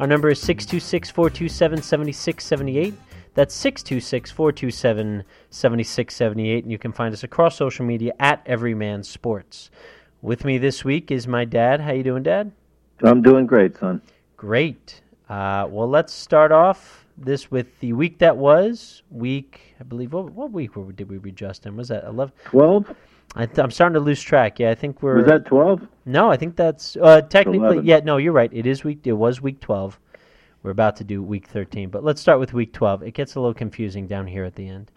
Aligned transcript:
Our 0.00 0.08
number 0.08 0.28
is 0.28 0.40
626 0.40 1.10
427 1.10 1.82
7678. 1.82 2.94
That's 3.34 3.54
626 3.54 4.30
427 4.32 5.24
7678. 5.50 6.64
And 6.64 6.72
you 6.72 6.78
can 6.78 6.92
find 6.92 7.14
us 7.14 7.22
across 7.22 7.56
social 7.56 7.84
media 7.84 8.12
at 8.18 8.42
Everyman 8.44 9.04
Sports. 9.04 9.70
With 10.20 10.44
me 10.44 10.58
this 10.58 10.84
week 10.84 11.12
is 11.12 11.28
my 11.28 11.44
dad. 11.44 11.80
How 11.80 11.92
you 11.92 12.02
doing, 12.02 12.24
Dad? 12.24 12.50
I'm 13.04 13.22
doing 13.22 13.46
great, 13.46 13.76
son. 13.76 14.02
Great. 14.36 15.00
Uh, 15.28 15.68
well, 15.70 15.88
let's 15.88 16.12
start 16.12 16.50
off 16.50 17.06
this 17.16 17.50
with 17.50 17.78
the 17.78 17.92
week 17.92 18.18
that 18.18 18.36
was. 18.36 19.02
Week, 19.10 19.74
I 19.78 19.84
believe, 19.84 20.12
what, 20.12 20.32
what 20.32 20.50
week 20.50 20.74
were, 20.74 20.90
did 20.90 21.08
we 21.08 21.18
read, 21.18 21.36
Justin? 21.36 21.76
Was 21.76 21.88
that 21.88 22.04
11? 22.04 22.32
12? 22.46 22.94
I 23.36 23.46
th- 23.46 23.58
I'm 23.58 23.70
starting 23.70 23.94
to 23.94 24.00
lose 24.00 24.22
track. 24.22 24.58
Yeah, 24.58 24.70
I 24.70 24.74
think 24.74 25.02
we're. 25.02 25.16
Was 25.16 25.26
that 25.26 25.44
12? 25.46 25.86
No, 26.06 26.30
I 26.30 26.36
think 26.36 26.56
that's 26.56 26.96
uh, 26.96 27.22
technically. 27.22 27.58
11. 27.78 27.84
Yeah, 27.86 28.00
no, 28.04 28.16
you're 28.18 28.32
right. 28.32 28.50
It 28.52 28.66
is 28.66 28.84
week. 28.84 29.00
It 29.04 29.12
was 29.12 29.40
week 29.40 29.60
12. 29.60 29.98
We're 30.62 30.70
about 30.70 30.96
to 30.96 31.04
do 31.04 31.22
week 31.22 31.46
13, 31.48 31.90
but 31.90 32.02
let's 32.04 32.20
start 32.22 32.40
with 32.40 32.54
week 32.54 32.72
12. 32.72 33.02
It 33.02 33.10
gets 33.12 33.34
a 33.34 33.40
little 33.40 33.52
confusing 33.52 34.06
down 34.06 34.26
here 34.26 34.44
at 34.44 34.54
the 34.54 34.66
end. 34.66 34.90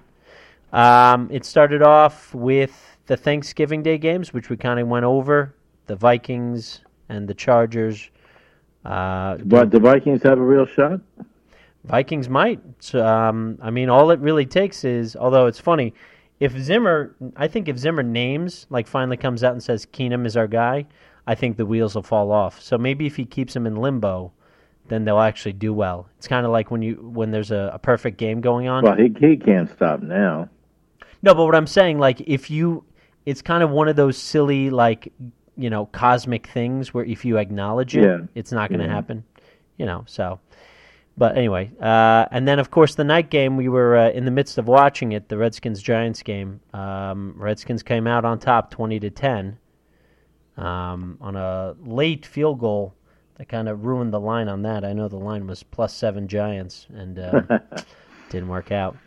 Um, 0.72 1.28
it 1.32 1.44
started 1.46 1.82
off 1.82 2.34
with 2.34 2.98
the 3.08 3.18
Thanksgiving 3.18 3.84
Day 3.84 3.98
games, 3.98 4.34
which 4.34 4.50
we 4.50 4.56
kind 4.56 4.80
of 4.80 4.88
went 4.88 5.04
over. 5.06 5.54
The 5.88 5.96
Vikings 5.96 6.82
and 7.10 7.28
the 7.28 7.34
Chargers. 7.34 8.10
Uh, 8.86 9.38
But 9.44 9.72
the 9.72 9.80
Vikings 9.80 10.24
have 10.24 10.40
a 10.40 10.42
real 10.42 10.66
shot? 10.66 11.02
Vikings 11.84 12.30
might. 12.30 12.62
Um, 12.96 13.58
I 13.62 13.70
mean, 13.70 13.90
all 13.90 14.12
it 14.12 14.20
really 14.20 14.46
takes 14.46 14.84
is, 14.86 15.16
although 15.16 15.48
it's 15.48 15.60
funny, 15.60 15.94
if 16.40 16.58
Zimmer, 16.58 17.16
I 17.36 17.48
think 17.48 17.68
if 17.68 17.78
Zimmer 17.78 18.04
names, 18.04 18.68
like 18.70 18.88
finally 18.88 19.18
comes 19.18 19.44
out 19.44 19.54
and 19.54 19.64
says 19.64 19.86
Keenum 19.86 20.26
is 20.26 20.38
our 20.38 20.48
guy, 20.48 20.86
I 21.26 21.36
think 21.36 21.58
the 21.58 21.66
wheels 21.66 21.96
will 21.96 22.04
fall 22.04 22.32
off. 22.32 22.62
So 22.62 22.78
maybe 22.78 23.06
if 23.06 23.16
he 23.16 23.26
keeps 23.26 23.56
him 23.56 23.66
in 23.68 23.76
limbo, 23.76 24.32
then 24.88 25.04
they'll 25.04 25.20
actually 25.20 25.54
do 25.54 25.74
well. 25.74 26.08
It's 26.18 26.28
kind 26.28 26.46
of 26.46 26.52
like 26.52 26.72
when 26.72 26.82
you 26.82 26.96
when 26.96 27.32
there's 27.32 27.52
a, 27.52 27.72
a 27.74 27.80
perfect 27.80 28.18
game 28.18 28.40
going 28.40 28.68
on. 28.68 28.84
Well, 28.84 28.96
he, 28.96 29.14
he 29.20 29.36
can't 29.36 29.70
stop 29.70 30.02
now. 30.02 30.48
No, 31.24 31.34
but 31.34 31.46
what 31.46 31.56
I'm 31.56 31.68
saying, 31.68 31.98
like, 32.00 32.22
if 32.22 32.50
you, 32.50 32.86
it's 33.26 33.42
kind 33.42 33.64
of 33.64 33.72
one 33.72 33.88
of 33.90 33.96
those 33.96 34.18
silly, 34.18 34.70
like, 34.70 35.12
you 35.58 35.70
know, 35.70 35.88
cosmic 35.88 36.46
things 36.48 36.94
where 36.94 37.04
if 37.04 37.26
you 37.26 37.38
acknowledge 37.38 37.98
it, 37.98 38.04
Yeah. 38.04 38.20
it's 38.36 38.52
not 38.52 38.70
going 38.70 38.80
to 38.80 38.86
Yeah. 38.86 38.94
happen, 38.94 39.24
you 39.78 39.86
know. 39.88 40.04
So, 40.06 40.40
but 41.18 41.38
anyway, 41.38 41.72
uh, 41.82 42.26
and 42.32 42.48
then 42.48 42.60
of 42.60 42.70
course 42.72 42.96
the 42.96 43.04
night 43.04 43.30
game, 43.30 43.58
we 43.58 43.68
were 43.70 43.98
uh, 43.98 44.10
in 44.12 44.26
the 44.26 44.32
midst 44.32 44.58
of 44.58 44.68
watching 44.68 45.12
it, 45.14 45.30
the 45.30 45.38
Redskins 45.38 45.82
Giants 45.82 46.22
game. 46.24 46.60
Um, 46.74 47.34
Redskins 47.38 47.84
came 47.84 48.06
out 48.08 48.24
on 48.26 48.40
top, 48.40 48.70
twenty 48.72 49.00
to 49.00 49.10
ten, 49.10 49.58
um, 50.58 51.18
on 51.22 51.36
a 51.36 51.76
late 51.86 52.26
field 52.26 52.60
goal 52.60 52.94
that 53.36 53.48
kind 53.50 53.68
of 53.70 53.86
ruined 53.86 54.12
the 54.14 54.20
line 54.20 54.48
on 54.48 54.62
that. 54.64 54.84
I 54.84 54.94
know 54.94 55.08
the 55.08 55.18
line 55.18 55.48
was 55.48 55.64
plus 55.64 55.94
seven 55.94 56.28
Giants, 56.28 56.88
and 56.94 57.20
uh, 57.20 57.42
didn't 58.30 58.48
work 58.50 58.72
out. 58.72 58.98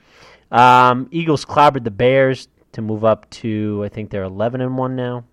Um, 0.50 1.08
Eagles 1.12 1.44
clobbered 1.44 1.84
the 1.84 1.90
Bears 1.92 2.48
to 2.72 2.82
move 2.82 3.04
up 3.04 3.28
to 3.30 3.82
I 3.84 3.88
think 3.88 4.10
they're 4.10 4.24
eleven 4.24 4.60
and 4.60 4.76
one 4.76 4.96
now, 4.96 5.24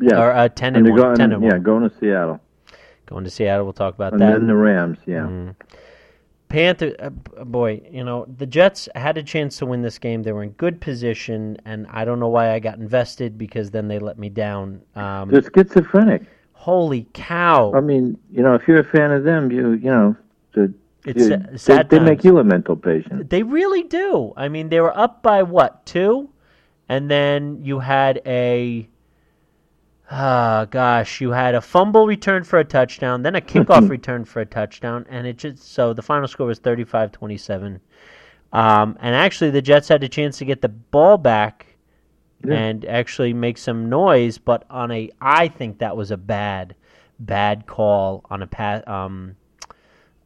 Yeah. 0.00 0.18
or 0.18 0.32
uh, 0.32 0.48
ten 0.48 0.76
and 0.76 0.86
and, 0.86 0.94
one. 0.96 1.02
going, 1.02 1.16
10 1.16 1.32
and 1.32 1.42
yeah, 1.44 1.50
one. 1.52 1.62
going 1.62 1.88
to 1.90 1.96
Seattle. 1.98 2.40
Going 3.06 3.24
to 3.24 3.30
Seattle. 3.30 3.64
We'll 3.64 3.72
talk 3.72 3.94
about 3.94 4.12
And 4.12 4.20
that. 4.22 4.32
And 4.34 4.42
then 4.42 4.46
the 4.48 4.56
Rams, 4.56 4.98
yeah. 5.06 5.26
Mm. 5.26 5.54
Panther, 6.48 6.94
uh, 7.00 7.10
boy, 7.44 7.82
you 7.90 8.04
know 8.04 8.24
the 8.38 8.46
Jets 8.46 8.88
had 8.94 9.18
a 9.18 9.22
chance 9.22 9.58
to 9.58 9.66
win 9.66 9.82
this 9.82 9.98
game. 9.98 10.22
They 10.22 10.30
were 10.30 10.44
in 10.44 10.50
good 10.50 10.80
position, 10.80 11.56
and 11.64 11.88
I 11.90 12.04
don't 12.04 12.20
know 12.20 12.28
why 12.28 12.52
I 12.52 12.60
got 12.60 12.78
invested 12.78 13.36
because 13.36 13.72
then 13.72 13.88
they 13.88 13.98
let 13.98 14.16
me 14.16 14.28
down. 14.28 14.80
Um, 14.94 15.28
They're 15.28 15.42
schizophrenic. 15.42 16.22
holy 16.52 17.08
cow! 17.14 17.72
I 17.74 17.80
mean, 17.80 18.16
you 18.30 18.44
know, 18.44 18.54
if 18.54 18.68
you're 18.68 18.78
a 18.78 18.84
fan 18.84 19.10
of 19.10 19.24
them, 19.24 19.50
you 19.50 19.72
you 19.72 19.90
know, 19.90 20.16
the, 20.54 20.72
It's 21.04 21.22
you- 21.28 21.36
they, 21.36 21.56
sad 21.56 21.90
they 21.90 21.98
make 21.98 22.22
you 22.22 22.38
a 22.38 22.44
mental 22.44 22.76
patient. 22.76 23.28
They 23.28 23.42
really 23.42 23.82
do. 23.82 24.32
I 24.36 24.48
mean, 24.48 24.68
they 24.68 24.80
were 24.80 24.96
up 24.96 25.24
by 25.24 25.42
what 25.42 25.84
two, 25.84 26.30
and 26.88 27.10
then 27.10 27.58
you 27.64 27.80
had 27.80 28.22
a, 28.24 28.88
ah, 30.10 30.66
gosh, 30.70 31.20
you 31.20 31.30
had 31.30 31.54
a 31.54 31.60
fumble 31.60 32.06
return 32.06 32.44
for 32.44 32.58
a 32.58 32.64
touchdown, 32.64 33.22
then 33.22 33.34
a 33.34 33.40
kickoff 33.40 33.88
return 33.90 34.24
for 34.24 34.40
a 34.40 34.46
touchdown, 34.46 35.06
and 35.08 35.26
it 35.26 35.38
just 35.38 35.58
so 35.72 35.92
the 35.92 36.02
final 36.02 36.28
score 36.28 36.46
was 36.46 36.60
35-27. 36.60 37.80
Um, 38.52 38.96
and 39.00 39.14
actually, 39.14 39.50
the 39.50 39.62
Jets 39.62 39.88
had 39.88 40.02
a 40.04 40.08
chance 40.08 40.38
to 40.38 40.44
get 40.44 40.62
the 40.62 40.68
ball 40.68 41.18
back 41.18 41.66
Yeah. 42.44 42.54
and 42.54 42.84
actually 42.84 43.32
make 43.34 43.58
some 43.58 43.88
noise, 43.88 44.38
but 44.38 44.64
on 44.70 44.90
a, 44.92 45.10
I 45.20 45.48
think 45.48 45.78
that 45.78 45.96
was 45.96 46.10
a 46.10 46.16
bad, 46.16 46.74
bad 47.18 47.66
call 47.66 48.24
on 48.30 48.42
a 48.42 48.46
pass, 48.46 48.82
um, 48.86 49.36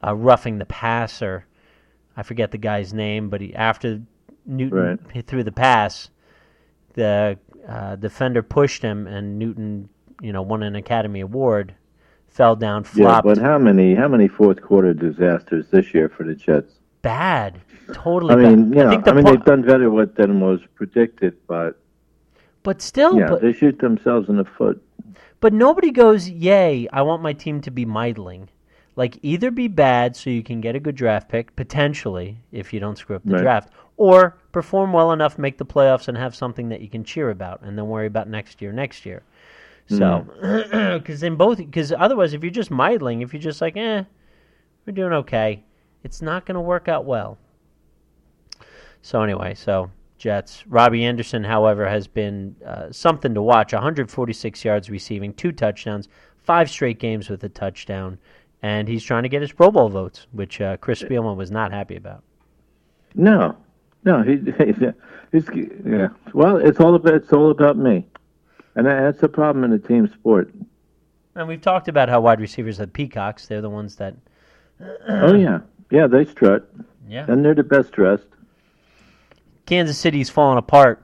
uh, 0.07 0.15
roughing 0.15 0.59
the 0.59 0.67
passer. 0.67 1.47
I 2.17 2.23
forget 2.23 2.51
the 2.51 2.59
guy's 2.59 2.93
name, 2.93 3.31
but 3.31 3.41
he 3.41 3.55
after 3.55 4.01
Newton 4.45 4.99
Right. 5.15 5.27
threw 5.27 5.43
the 5.43 5.53
pass, 5.53 6.11
the 6.95 7.39
uh, 7.69 7.97
defender 7.97 8.43
pushed 8.43 8.83
him, 8.83 9.07
and 9.07 9.39
Newton, 9.39 9.89
you 10.21 10.33
know, 10.33 10.43
won 10.43 10.63
an 10.63 10.77
Academy 10.77 11.21
Award, 11.21 11.75
fell 12.29 12.57
down, 12.57 12.85
flopped. 12.85 13.27
Yeah, 13.27 13.35
but 13.35 13.39
how 13.43 13.59
many 13.59 13.95
how 13.95 14.09
many 14.09 14.29
fourth 14.29 14.61
quarter 14.63 14.95
disasters 14.95 15.67
this 15.71 15.93
year 15.95 16.09
for 16.09 16.25
the 16.25 16.35
Jets? 16.35 16.75
bad, 17.03 17.61
totally 17.95 18.35
I 18.35 18.37
mean, 18.37 18.71
bad. 18.71 18.79
you 18.79 18.85
know, 18.85 18.91
think 18.91 19.05
the 19.05 19.11
I 19.11 19.15
mean 19.15 19.25
pro- 19.25 19.33
they've 19.35 19.45
done 19.45 19.63
better 19.63 19.91
with 19.91 20.15
than 20.17 20.41
was 20.41 20.61
predicted, 20.75 21.35
but 21.47 21.81
but 22.63 22.83
still, 22.83 23.19
yeah, 23.19 23.29
but, 23.29 23.41
they 23.41 23.53
shoot 23.53 23.79
themselves 23.79 24.29
in 24.29 24.37
the 24.37 24.45
foot. 24.45 24.83
but 25.41 25.53
nobody 25.55 25.91
goes, 25.91 26.29
"Yay! 26.29 26.89
I 26.93 27.03
want 27.03 27.23
my 27.23 27.33
team 27.33 27.61
to 27.63 27.71
be 27.71 27.85
middling." 27.87 28.49
Like 28.97 29.19
either 29.23 29.51
be 29.51 29.69
bad 29.69 30.15
so 30.15 30.29
you 30.29 30.43
can 30.43 30.61
get 30.61 30.75
a 30.77 30.81
good 30.81 30.97
draft 30.97 31.29
pick 31.31 31.57
potentially 31.57 32.39
if 32.53 32.73
you 32.75 32.81
don't 32.81 32.99
screw 32.99 33.17
up 33.17 33.23
the 33.25 33.35
Right. 33.35 33.43
draft, 33.43 33.73
or 34.01 34.35
perform 34.51 34.95
well 34.95 35.13
enough, 35.13 35.37
make 35.37 35.59
the 35.59 35.67
playoffs, 35.67 36.09
and 36.09 36.17
have 36.17 36.35
something 36.35 36.71
that 36.71 36.81
you 36.81 36.89
can 36.89 37.05
cheer 37.05 37.29
about, 37.29 37.61
and 37.61 37.77
then 37.77 37.87
worry 37.87 38.07
about 38.07 38.31
next 38.31 38.63
year, 38.63 38.73
next 38.73 39.05
year. 39.05 39.23
So, 39.89 40.25
because 40.99 41.23
in 41.23 41.37
both, 41.37 41.59
because 41.59 41.93
otherwise, 41.93 42.33
if 42.33 42.43
you're 42.43 42.51
just 42.51 42.71
middling, 42.71 43.21
if 43.21 43.35
you're 43.35 43.43
just 43.43 43.61
like, 43.61 43.77
eh, 43.77 44.05
we're 44.87 44.95
doing 44.95 45.13
okay, 45.13 45.65
it's 46.03 46.23
not 46.23 46.47
going 46.47 46.55
to 46.55 46.63
work 46.63 46.89
out 46.89 47.05
well. 47.05 47.37
So 49.03 49.23
anyway, 49.23 49.53
so 49.55 49.91
Jets. 50.17 50.67
Robbie 50.67 51.05
Anderson, 51.05 51.45
however, 51.45 51.87
has 51.87 52.07
been 52.07 52.57
uh, 52.65 52.91
something 52.91 53.35
to 53.35 53.43
watch. 53.43 53.75
146 53.75 54.65
yards 54.65 54.89
receiving, 54.89 55.35
two 55.35 55.53
touchdowns, 55.53 56.09
five 56.43 56.71
straight 56.71 56.99
games 56.99 57.29
with 57.29 57.45
a 57.45 57.51
touchdown, 57.51 58.19
and 58.63 58.89
he's 58.89 59.05
trying 59.05 59.25
to 59.25 59.29
get 59.29 59.43
his 59.43 59.53
Pro 59.53 59.71
Bowl 59.71 59.91
votes, 59.91 60.27
which 60.33 60.59
uh, 60.63 60.79
Chris 60.79 61.03
Spielman 61.03 61.37
was 61.37 61.51
not 61.51 61.71
happy 61.71 61.97
about. 61.97 62.23
No, 63.15 63.57
no, 64.05 64.23
he, 64.23 64.37
he's, 65.33 65.49
yeah. 65.85 66.09
Well, 66.33 66.57
it's 66.57 66.81
all 66.81 66.95
about 66.95 67.15
it's 67.15 67.33
all 67.33 67.51
about 67.51 67.77
me, 67.77 68.07
and 68.75 68.87
that's 68.87 69.21
the 69.21 69.29
problem 69.29 69.65
in 69.65 69.73
a 69.73 69.79
team 69.79 70.09
sport. 70.09 70.53
And 71.35 71.47
we've 71.47 71.61
talked 71.61 71.89
about 71.89 72.09
how 72.09 72.21
wide 72.21 72.41
receivers 72.41 72.79
have 72.79 72.93
peacocks. 72.93 73.47
They're 73.47 73.61
the 73.61 73.71
ones 73.71 73.97
that, 73.97 74.15
Oh 75.09 75.35
yeah, 75.35 75.61
yeah, 75.91 76.07
they 76.07 76.25
strut, 76.25 76.69
yeah. 77.09 77.27
and 77.29 77.45
they're 77.45 77.55
the 77.55 77.63
best 77.63 77.93
dressed. 77.93 78.27
Kansas 79.67 79.99
City's 79.99 80.29
falling 80.29 80.59
apart. 80.59 81.03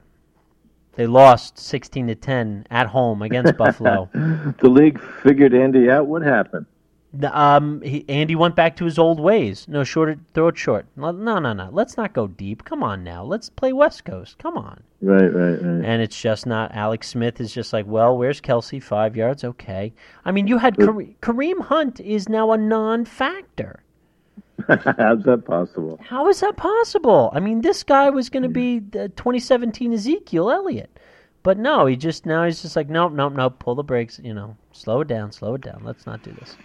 They 0.94 1.06
lost 1.06 1.58
16 1.58 2.06
to 2.08 2.14
10 2.14 2.66
at 2.70 2.86
home 2.86 3.20
against 3.22 3.56
Buffalo. 3.58 4.08
The 4.14 4.68
league 4.68 4.98
figured 5.22 5.54
Andy 5.54 5.90
out. 5.90 6.06
What 6.06 6.22
happened? 6.22 6.64
Um, 7.22 7.80
he, 7.82 8.04
Andy 8.08 8.34
went 8.34 8.56
back 8.56 8.76
to 8.76 8.84
his 8.84 8.98
old 8.98 9.20
ways. 9.20 9.66
No, 9.68 9.84
short, 9.84 10.18
throw 10.34 10.48
it 10.48 10.58
short. 10.58 10.86
No, 10.96 11.10
no, 11.10 11.38
no, 11.38 11.52
no. 11.52 11.68
Let's 11.72 11.96
not 11.96 12.12
go 12.12 12.26
deep. 12.26 12.64
Come 12.64 12.82
on 12.82 13.04
now. 13.04 13.24
Let's 13.24 13.48
play 13.48 13.72
West 13.72 14.04
Coast. 14.04 14.38
Come 14.38 14.58
on. 14.58 14.82
Right, 15.00 15.32
right, 15.32 15.52
right. 15.52 15.84
And 15.84 16.02
it's 16.02 16.20
just 16.20 16.46
not. 16.46 16.74
Alex 16.74 17.08
Smith 17.08 17.40
is 17.40 17.52
just 17.52 17.72
like, 17.72 17.86
well, 17.86 18.16
where's 18.16 18.40
Kelce? 18.40 18.82
Five 18.82 19.16
yards, 19.16 19.44
okay. 19.44 19.92
I 20.24 20.32
mean, 20.32 20.46
you 20.46 20.58
had 20.58 20.76
Kare- 20.76 21.14
Kareem 21.22 21.60
Hunt 21.60 22.00
is 22.00 22.28
now 22.28 22.52
a 22.52 22.58
non-factor. 22.58 23.82
How's 24.68 25.22
that 25.24 25.44
possible? 25.46 26.00
How 26.02 26.28
is 26.28 26.40
that 26.40 26.56
possible? 26.56 27.30
I 27.34 27.40
mean, 27.40 27.60
this 27.60 27.82
guy 27.82 28.10
was 28.10 28.30
going 28.30 28.42
to 28.42 28.48
be 28.48 28.78
the 28.78 29.08
2017 29.10 29.92
Ezekiel 29.92 30.50
Elliott, 30.50 30.98
but 31.46 31.58
no, 31.58 31.86
he 31.86 31.94
just 31.94 32.26
now 32.26 32.44
he's 32.44 32.60
just 32.60 32.74
like, 32.74 32.88
nope, 32.88 33.12
nope, 33.12 33.32
nope. 33.32 33.60
Pull 33.60 33.76
the 33.76 33.84
brakes. 33.84 34.20
You 34.20 34.34
know, 34.34 34.56
slow 34.72 35.02
it 35.02 35.06
down, 35.06 35.30
slow 35.30 35.54
it 35.54 35.60
down. 35.60 35.80
Let's 35.84 36.04
not 36.04 36.20
do 36.24 36.32
this. 36.32 36.56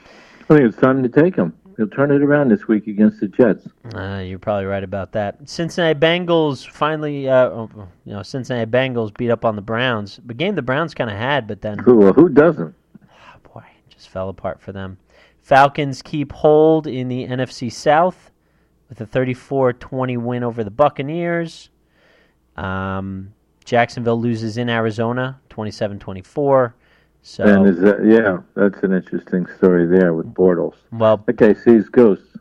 I 0.49 0.55
think 0.55 0.61
it's 0.61 0.75
time 0.75 1.03
to 1.03 1.07
take 1.07 1.35
him. 1.35 1.53
He'll 1.77 1.87
turn 1.87 2.09
it 2.09 2.23
around 2.23 2.49
this 2.49 2.67
week 2.67 2.87
against 2.87 3.19
the 3.19 3.27
Jets. 3.27 3.67
Uh, 3.93 4.23
you're 4.25 4.39
probably 4.39 4.65
right 4.65 4.83
about 4.83 5.11
that. 5.11 5.47
Cincinnati 5.47 5.99
Bengals 5.99 6.67
finally, 6.67 7.29
uh, 7.29 7.49
oh, 7.49 7.69
you 8.05 8.13
know, 8.13 8.23
Cincinnati 8.23 8.69
Bengals 8.71 9.15
beat 9.15 9.29
up 9.29 9.45
on 9.45 9.55
the 9.55 9.61
Browns. 9.61 10.19
The 10.25 10.33
game 10.33 10.55
the 10.55 10.63
Browns 10.63 10.95
kind 10.95 11.11
of 11.11 11.15
had, 11.15 11.45
but 11.45 11.61
then 11.61 11.77
Who 11.77 11.97
well, 11.97 12.13
who 12.13 12.27
doesn't? 12.27 12.73
oh 13.03 13.49
boy, 13.53 13.63
just 13.87 14.09
fell 14.09 14.29
apart 14.29 14.59
for 14.59 14.71
them. 14.71 14.97
Falcons 15.43 16.01
keep 16.01 16.31
hold 16.31 16.87
in 16.87 17.07
the 17.07 17.27
NFC 17.27 17.71
South 17.71 18.31
with 18.89 18.99
a 18.99 19.05
34-20 19.05 20.17
win 20.17 20.43
over 20.43 20.63
the 20.63 20.71
Buccaneers. 20.71 21.69
Um, 22.57 23.33
Jacksonville 23.71 24.19
loses 24.19 24.57
in 24.57 24.67
Arizona, 24.67 25.39
27-24. 25.49 26.73
So 27.21 27.43
And 27.45 27.65
is 27.69 27.79
that 27.79 28.03
yeah? 28.03 28.39
That's 28.53 28.83
an 28.83 28.91
interesting 28.91 29.45
story 29.45 29.87
there 29.87 30.13
with 30.13 30.33
Bortles. 30.33 30.73
well, 30.91 31.23
okay, 31.29 31.53
sees 31.53 31.87
ghosts. 31.87 32.35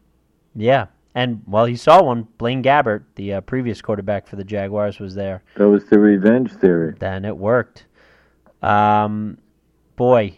yeah, 0.56 0.86
and 1.14 1.40
well, 1.46 1.66
he 1.66 1.76
saw 1.76 2.02
one. 2.02 2.26
Blaine 2.36 2.64
Gabbert, 2.64 3.04
the 3.14 3.34
uh, 3.34 3.40
previous 3.42 3.80
quarterback 3.80 4.26
for 4.26 4.34
the 4.34 4.42
Jaguars, 4.42 4.98
was 4.98 5.14
there. 5.14 5.44
That 5.54 5.68
was 5.68 5.84
the 5.84 6.00
revenge 6.00 6.52
theory. 6.54 6.96
Then 6.98 7.24
it 7.24 7.36
worked. 7.36 7.84
Um, 8.60 9.38
boy, 9.94 10.36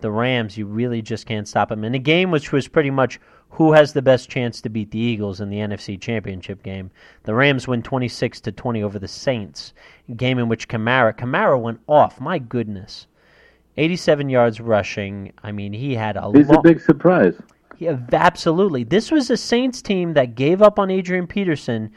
the 0.00 0.10
Rams, 0.10 0.58
you 0.58 0.66
really 0.66 1.02
just 1.02 1.24
can't 1.24 1.46
stop 1.46 1.68
them. 1.68 1.84
In 1.84 1.94
a 1.94 2.00
game 2.00 2.32
which 2.32 2.50
was 2.50 2.66
pretty 2.66 2.90
much 2.90 3.20
who 3.52 3.72
has 3.72 3.92
the 3.92 4.02
best 4.02 4.30
chance 4.30 4.60
to 4.62 4.68
beat 4.70 4.90
the 4.90 4.98
Eagles 4.98 5.40
in 5.40 5.50
the 5.50 5.58
NFC 5.58 6.00
Championship 6.00 6.62
game, 6.62 6.90
the 7.24 7.34
Rams 7.34 7.68
win 7.68 7.82
26 7.82 8.40
to 8.40 8.52
20 8.52 8.82
over 8.82 8.98
the 8.98 9.06
Saints. 9.08 9.74
A 10.08 10.12
game 10.12 10.38
in 10.38 10.48
which 10.48 10.68
Kamara, 10.68 11.12
Kamara 11.16 11.60
went 11.60 11.80
off. 11.86 12.18
My 12.20 12.38
goodness. 12.38 13.06
87 13.76 14.28
yards 14.30 14.60
rushing. 14.60 15.32
I 15.42 15.52
mean, 15.52 15.72
he 15.74 15.94
had 15.94 16.16
a 16.16 16.30
He's 16.32 16.50
a 16.50 16.60
big 16.62 16.80
surprise. 16.80 17.34
yeah, 17.78 17.98
absolutely. 18.12 18.84
This 18.84 19.10
was 19.10 19.28
a 19.30 19.36
Saints 19.36 19.82
team 19.82 20.14
that 20.14 20.34
gave 20.34 20.62
up 20.62 20.78
on 20.78 20.90
Adrian 20.90 21.26
Peterson 21.26 21.90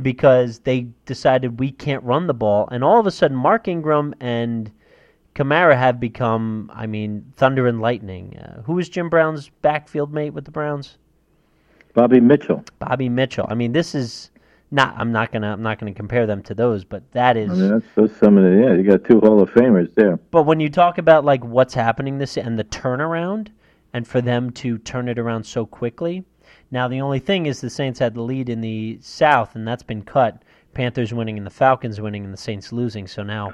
because 0.00 0.60
they 0.60 0.86
decided 1.04 1.58
we 1.58 1.70
can't 1.72 2.02
run 2.04 2.26
the 2.26 2.34
ball, 2.34 2.68
and 2.72 2.82
all 2.82 2.98
of 2.98 3.06
a 3.06 3.10
sudden, 3.10 3.36
Mark 3.36 3.68
Ingram 3.68 4.14
and 4.20 4.70
Kamara 5.42 5.76
have 5.76 5.98
become, 5.98 6.70
I 6.72 6.86
mean, 6.86 7.32
thunder 7.36 7.66
and 7.66 7.80
lightning. 7.80 8.36
Uh, 8.38 8.62
who 8.62 8.78
is 8.78 8.88
Jim 8.88 9.08
Brown's 9.08 9.48
backfield 9.60 10.12
mate 10.12 10.30
with 10.30 10.44
the 10.44 10.50
Browns? 10.50 10.98
Bobby 11.94 12.20
Mitchell. 12.20 12.64
Bobby 12.78 13.08
Mitchell. 13.08 13.46
I 13.48 13.54
mean, 13.54 13.72
this 13.72 13.94
is 13.94 14.30
not. 14.70 14.94
I'm 14.96 15.12
not 15.12 15.32
gonna. 15.32 15.52
I'm 15.52 15.62
not 15.62 15.78
gonna 15.78 15.92
compare 15.92 16.26
them 16.26 16.42
to 16.44 16.54
those, 16.54 16.84
but 16.84 17.02
that 17.12 17.36
is. 17.36 17.50
I 17.50 17.54
mean, 17.54 17.70
that's, 17.70 17.84
that's 17.94 18.16
some 18.18 18.38
of 18.38 18.44
the 18.44 18.50
yeah. 18.50 18.74
You 18.74 18.82
got 18.82 19.04
two 19.04 19.20
Hall 19.20 19.42
of 19.42 19.50
Famers 19.50 19.92
there. 19.94 20.16
But 20.30 20.44
when 20.44 20.60
you 20.60 20.70
talk 20.70 20.98
about 20.98 21.24
like 21.24 21.44
what's 21.44 21.74
happening 21.74 22.18
this 22.18 22.38
and 22.38 22.58
the 22.58 22.64
turnaround, 22.64 23.48
and 23.92 24.06
for 24.06 24.20
them 24.20 24.50
to 24.52 24.78
turn 24.78 25.08
it 25.08 25.18
around 25.18 25.44
so 25.44 25.66
quickly, 25.66 26.24
now 26.70 26.88
the 26.88 27.00
only 27.00 27.18
thing 27.18 27.46
is 27.46 27.60
the 27.60 27.68
Saints 27.68 27.98
had 27.98 28.14
the 28.14 28.22
lead 28.22 28.48
in 28.48 28.60
the 28.60 28.98
South, 29.02 29.54
and 29.54 29.68
that's 29.68 29.82
been 29.82 30.02
cut. 30.02 30.42
Panthers 30.72 31.12
winning 31.12 31.36
and 31.36 31.46
the 31.46 31.50
Falcons 31.50 32.00
winning 32.00 32.24
and 32.24 32.32
the 32.32 32.38
Saints 32.38 32.72
losing. 32.72 33.06
So 33.06 33.22
now, 33.22 33.52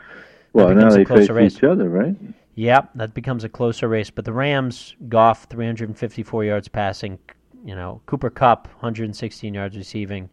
Well, 0.59 0.75
now 0.75 0.91
they 0.91 1.05
face 1.05 1.29
race. 1.31 1.57
each 1.57 1.65
other, 1.65 1.89
right? 1.89 2.17
yeah, 2.55 2.83
that 2.97 3.15
becomes 3.15 3.45
a 3.45 3.49
closer 3.49 3.87
race. 3.87 4.11
But 4.11 4.25
the 4.25 4.33
Rams, 4.33 4.97
Goff, 5.09 5.45
354 5.45 6.45
yards 6.45 6.67
passing. 6.67 7.19
You 7.65 7.77
know, 7.77 8.01
Cooper 8.07 8.31
Kupp, 8.31 8.67
116 8.67 9.55
yards 9.55 9.77
receiving. 9.77 10.29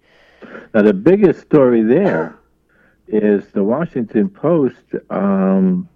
Now 0.74 0.82
the 0.82 0.94
biggest 0.94 1.42
story 1.42 1.84
there 1.84 2.38
is 3.08 3.48
the 3.50 3.64
Washington 3.64 4.30
Post 4.30 4.84
um, 5.10 5.88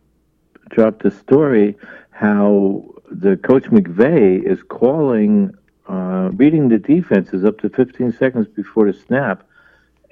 dropped 0.70 1.04
a 1.06 1.12
story 1.12 1.76
how 2.12 2.84
the 3.10 3.38
coach 3.38 3.64
McVay 3.66 4.44
is 4.44 4.62
calling, 4.64 5.52
uh, 5.88 6.30
reading 6.34 6.70
the 6.70 6.78
defenses 6.78 7.44
up 7.44 7.60
to 7.62 7.70
15 7.70 8.12
seconds 8.12 8.48
before 8.48 8.92
the 8.92 8.98
snap, 8.98 9.44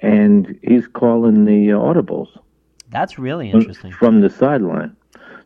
and 0.00 0.58
he's 0.62 0.88
calling 0.88 1.44
the 1.44 1.72
uh, 1.72 1.76
audibles 1.76 2.28
That's 2.90 3.18
really 3.18 3.50
interesting. 3.50 3.92
from 3.92 4.20
the 4.20 4.30
sideline. 4.30 4.96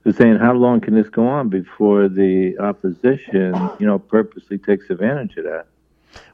They're 0.04 0.12
saying, 0.12 0.38
how 0.38 0.52
long 0.54 0.80
can 0.80 0.94
this 0.94 1.08
go 1.08 1.26
on 1.26 1.48
before 1.48 2.08
the 2.08 2.58
opposition, 2.58 3.54
you 3.78 3.86
know, 3.86 4.00
purposely 4.00 4.58
takes 4.58 4.90
advantage 4.90 5.36
of 5.36 5.44
that? 5.44 5.66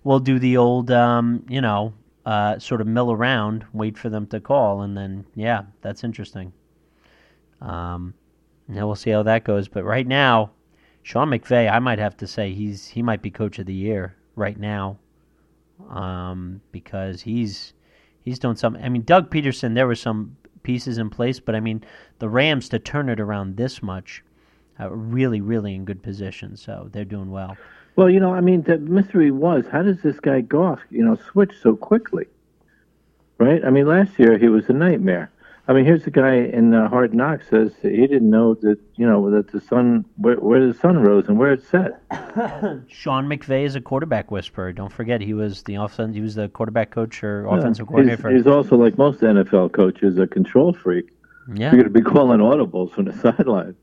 we'll 0.05 0.21
do 0.21 0.39
the 0.39 0.57
old, 0.57 0.91
um, 0.91 1.45
you 1.49 1.61
know, 1.61 1.93
uh, 2.27 2.59
sort 2.59 2.81
of 2.81 2.87
mill 2.87 3.13
around, 3.13 3.65
wait 3.73 3.97
for 3.97 4.09
them 4.09 4.27
to 4.27 4.41
call, 4.41 4.83
and 4.83 4.97
then 4.97 5.25
yeah, 5.35 5.63
that's 5.81 6.05
interesting. 6.05 6.53
Um, 7.61 8.15
now 8.67 8.87
we'll 8.87 8.97
see 8.97 9.11
how 9.11 9.23
that 9.23 9.45
goes. 9.45 9.69
But 9.69 9.85
right 9.85 10.07
now, 10.07 10.51
Sean 11.03 11.29
McVay, 11.29 11.71
I 11.71 11.79
might 11.79 11.99
have 11.99 12.17
to 12.19 12.27
say 12.27 12.53
he's 12.53 12.89
he 12.89 13.03
might 13.03 13.23
be 13.23 13.31
coach 13.31 13.59
of 13.59 13.67
the 13.67 13.75
year 13.75 14.15
right 14.37 14.59
now, 14.59 14.99
um, 15.89 16.61
because 16.71 17.23
he's 17.23 17.73
he's 18.21 18.39
doing 18.39 18.57
something. 18.57 18.83
I 18.83 18.89
mean, 18.89 19.03
Doug 19.03 19.31
Pederson, 19.31 19.75
there 19.75 19.87
was 19.87 20.01
some 20.01 20.37
pieces 20.69 20.99
in 20.99 21.09
place, 21.09 21.41
but 21.41 21.55
I 21.55 21.61
mean, 21.61 21.83
the 22.19 22.29
Rams 22.29 22.69
to 22.69 22.79
turn 22.79 23.09
it 23.09 23.21
around 23.21 23.57
this 23.57 23.83
much, 23.83 24.23
uh, 24.79 24.91
really, 24.91 25.41
really 25.41 25.75
in 25.75 25.87
good 25.87 26.03
position. 26.03 26.59
So 26.59 26.91
they're 26.93 27.07
doing 27.07 27.31
well. 27.31 27.57
Well, 27.97 28.11
you 28.11 28.21
know, 28.21 28.35
I 28.35 28.43
mean, 28.43 28.61
the 28.65 28.77
mystery 28.77 29.31
was 29.31 29.65
how 29.73 29.83
does 29.83 30.03
this 30.03 30.21
guy 30.21 30.43
Goff, 30.43 30.81
you 30.91 31.03
know, 31.03 31.17
switch 31.33 31.53
so 31.63 31.75
quickly? 31.75 32.27
Right? 33.39 33.65
I 33.65 33.71
mean, 33.71 33.87
last 33.87 34.19
year 34.19 34.37
he 34.37 34.49
was 34.49 34.69
a 34.69 34.75
nightmare. 34.75 35.31
I 35.69 35.75
mean, 35.75 35.85
here's 35.85 36.03
the 36.05 36.11
guy 36.11 36.35
in 36.37 36.73
uh, 36.73 36.89
Hard 36.89 37.13
Knocks 37.13 37.51
says 37.51 37.73
he 37.83 38.07
didn't 38.07 38.31
know 38.31 38.55
that 38.55 38.79
you 38.97 39.07
know 39.07 39.31
that 39.31 39.53
the 39.53 39.61
sun 39.61 40.05
where, 40.17 40.37
where 40.37 40.67
the 40.67 40.73
sun 40.73 40.97
rose 41.03 41.29
and 41.29 41.39
where 41.39 41.53
it 41.53 41.63
set. 41.63 42.01
Sean 42.89 43.27
McVay 43.29 43.65
is 43.65 43.75
a 43.75 43.81
quarterback 43.81 44.31
whisperer. 44.31 44.73
Don't 44.73 44.93
forget 44.93 45.21
he 45.21 45.35
was 45.35 45.63
the 45.65 45.75
offense. 45.75 46.15
He 46.15 46.23
was 46.23 46.35
the 46.35 46.49
quarterback 46.49 46.91
coach 46.91 47.23
or 47.23 47.47
Yeah. 47.51 47.59
offensive 47.59 47.87
coordinator. 47.87 48.17
He's, 48.17 48.23
for, 48.23 48.31
he's 48.31 48.47
also 48.47 48.77
like 48.77 48.97
most 48.97 49.21
NFL 49.21 49.73
coaches, 49.73 50.17
a 50.19 50.27
control 50.27 50.73
freak. 50.73 51.11
yeah, 51.55 51.71
You're 51.73 51.83
going 51.83 51.85
to 51.85 51.91
be 51.91 52.03
calling 52.03 52.41
audibles 52.41 52.91
from 52.95 53.05
the 53.05 53.13
sideline. 53.37 53.77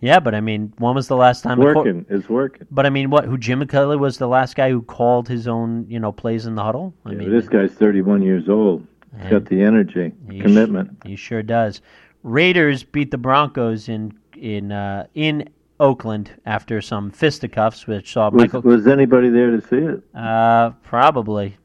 yeah. 0.00 0.20
But 0.20 0.34
I 0.34 0.40
mean, 0.40 0.72
when 0.78 0.94
was 0.94 1.08
the 1.08 1.16
last 1.16 1.42
time? 1.42 1.60
It's 1.60 1.74
working. 1.74 2.06
It's 2.08 2.28
working. 2.30 2.66
but 2.70 2.86
I 2.86 2.90
mean, 2.90 3.10
what? 3.10 3.26
Who 3.26 3.36
Jim 3.36 3.60
McCullough 3.60 3.98
was 3.98 4.16
the 4.16 4.28
last 4.28 4.56
guy 4.56 4.70
who 4.70 4.80
called 4.80 5.28
his 5.28 5.46
own, 5.46 5.84
you 5.90 6.00
know, 6.00 6.10
plays 6.10 6.46
in 6.46 6.54
the 6.54 6.62
huddle. 6.62 6.94
I 7.04 7.10
Yeah, 7.12 7.18
mean, 7.18 7.30
this 7.30 7.48
guy's 7.50 7.72
31 7.72 8.22
years 8.22 8.48
old. 8.48 8.86
He's 9.20 9.30
got 9.30 9.46
the 9.46 9.62
energy, 9.62 10.12
he 10.30 10.38
sh- 10.40 10.42
commitment. 10.42 10.96
he 11.04 11.16
sure 11.16 11.42
does. 11.42 11.80
Raiders 12.22 12.82
beat 12.84 13.10
the 13.10 13.18
Broncos 13.18 13.88
in 13.88 14.12
in 14.36 14.72
uh, 14.72 15.06
in 15.14 15.48
Oakland 15.80 16.30
after 16.46 16.80
some 16.80 17.10
fisticuffs, 17.10 17.86
which 17.86 18.12
saw 18.12 18.30
Was, 18.30 18.40
Michael. 18.42 18.62
was 18.62 18.86
anybody 18.86 19.28
there 19.30 19.50
to 19.52 19.60
see 19.60 19.76
it? 19.76 20.02
Uh, 20.14 20.70
probably, 20.82 21.56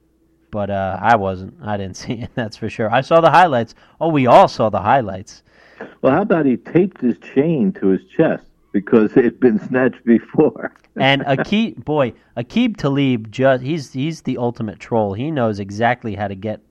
but 0.51 0.69
uh, 0.69 0.97
I 1.01 1.15
wasn't. 1.15 1.55
I 1.63 1.77
didn't 1.77 1.97
see 2.03 2.13
it. 2.13 2.29
That's 2.35 2.55
for 2.57 2.69
sure. 2.69 2.91
I 2.91 3.01
saw 3.01 3.21
the 3.21 3.31
highlights. 3.31 3.75
Oh, 3.99 4.09
we 4.09 4.27
all 4.27 4.47
saw 4.47 4.69
the 4.69 4.81
highlights. 4.81 5.43
Well, 6.01 6.13
how 6.13 6.21
about 6.21 6.45
he 6.45 6.57
taped 6.57 7.01
his 7.01 7.17
chain 7.33 7.73
to 7.73 7.87
his 7.87 8.01
chest 8.05 8.45
because 8.71 9.11
it 9.17 9.23
had 9.25 9.39
been 9.39 9.59
snatched 9.59 10.03
before? 10.05 10.73
And 10.95 11.23
Aqib, 11.23 11.83
boy, 11.83 12.13
Aqib 12.37 12.77
Talib, 12.77 13.31
just 13.31 13.63
he's 13.63 13.91
he's 13.93 14.21
the 14.21 14.37
ultimate 14.37 14.79
troll. 14.79 15.15
He 15.15 15.31
knows 15.31 15.59
exactly 15.59 16.13
how 16.13 16.27
to 16.27 16.35
get 16.35 16.61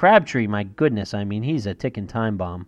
Crabtree. 0.00 0.46
My 0.46 0.62
goodness, 0.62 1.12
I 1.12 1.24
mean, 1.24 1.42
he's 1.42 1.66
a 1.66 1.74
ticking 1.74 2.06
time 2.06 2.38
bomb. 2.38 2.66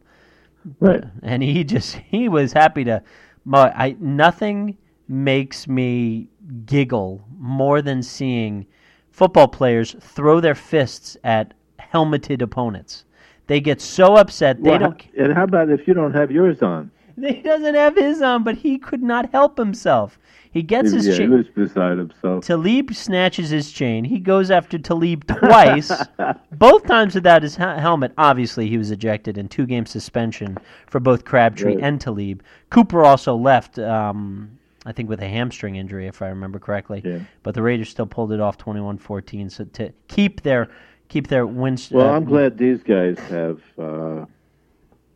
Right. 0.81 1.03
And 1.23 1.43
he 1.43 1.65
just 1.65 1.95
he 2.11 2.29
was 2.29 2.53
happy 2.53 2.85
to. 2.85 3.03
I 3.51 3.97
nothing 3.99 4.77
makes 5.09 5.67
me 5.67 6.29
giggle 6.67 7.25
more 7.39 7.81
than 7.81 8.03
seeing 8.03 8.67
football 9.13 9.49
players 9.49 9.97
throw 9.99 10.41
their 10.41 10.55
fists 10.55 11.17
at 11.25 11.55
helmeted 11.81 12.43
opponents. 12.43 13.07
They 13.47 13.61
get 13.61 13.81
so 13.81 14.17
upset 14.17 14.63
they 14.63 14.69
Well, 14.69 14.79
don't. 14.81 15.03
And 15.17 15.33
how 15.33 15.45
about 15.45 15.71
if 15.71 15.89
you 15.89 15.95
don't 15.95 16.13
have 16.13 16.31
yours 16.31 16.61
on? 16.61 16.91
He 17.17 17.41
doesn't 17.41 17.75
have 17.75 17.97
his 17.97 18.21
on, 18.21 18.43
but 18.43 18.57
he 18.57 18.77
could 18.77 19.03
not 19.03 19.33
help 19.33 19.57
himself. 19.57 20.19
He 20.53 20.63
gets 20.63 20.93
his 20.93 21.07
yeah, 21.07 21.17
chain. 21.17 21.31
he 21.31 21.37
was 21.37 21.49
beside 21.49 21.97
himself. 21.97 22.45
Talib 22.45 22.93
snatches 22.95 23.49
his 23.49 23.73
chain. 23.73 24.05
He 24.05 24.19
goes 24.19 24.51
after 24.51 24.79
Talib 24.79 25.27
twice, 25.27 25.91
both 26.53 26.87
times 26.87 27.15
without 27.15 27.43
his 27.43 27.57
helmet. 27.57 28.13
Obviously, 28.19 28.69
he 28.69 28.77
was 28.77 28.91
ejected 28.91 29.39
in 29.39 29.49
two 29.49 29.65
game 29.65 29.87
suspension 29.87 30.59
for 30.87 31.01
both 31.01 31.25
Crabtree 31.25 31.77
Right. 31.77 31.83
and 31.85 31.99
Talib. 31.99 32.43
Cooper 32.69 33.03
also 33.03 33.35
left, 33.35 33.79
um, 33.79 34.59
I 34.85 34.93
think, 34.93 35.09
with 35.09 35.23
a 35.23 35.29
hamstring 35.29 35.77
injury, 35.77 36.07
if 36.07 36.21
I 36.21 36.29
remember 36.29 36.59
correctly. 36.59 37.01
Yeah. 37.03 37.21
But 37.43 37.55
the 37.55 37.63
Raiders 37.63 37.89
still 37.89 38.07
pulled 38.07 38.31
it 38.33 38.41
off 38.41 38.59
21 38.59 38.99
14 38.99 39.49
so 39.49 39.65
to 39.65 39.91
keep 40.09 40.43
their 40.43 40.69
keep 41.09 41.29
their 41.29 41.47
wins. 41.47 41.91
Well, 41.91 42.09
uh, 42.13 42.17
I'm 42.17 42.25
glad 42.27 42.59
these 42.59 42.83
guys 42.83 43.19
have, 43.31 43.61
uh, 43.79 44.27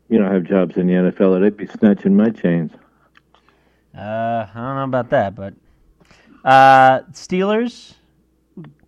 you 0.08 0.18
know, 0.18 0.30
have 0.30 0.44
jobs 0.44 0.78
in 0.78 0.86
the 0.86 0.94
NFL. 0.94 1.40
They'd 1.42 1.56
be 1.58 1.66
snatching 1.66 2.16
my 2.16 2.30
chains. 2.30 2.72
Uh, 3.96 4.46
I 4.54 4.54
don't 4.54 4.76
know 4.76 4.84
about 4.84 5.10
that, 5.10 5.34
but 5.34 5.54
uh, 6.44 7.00
Steelers 7.12 7.94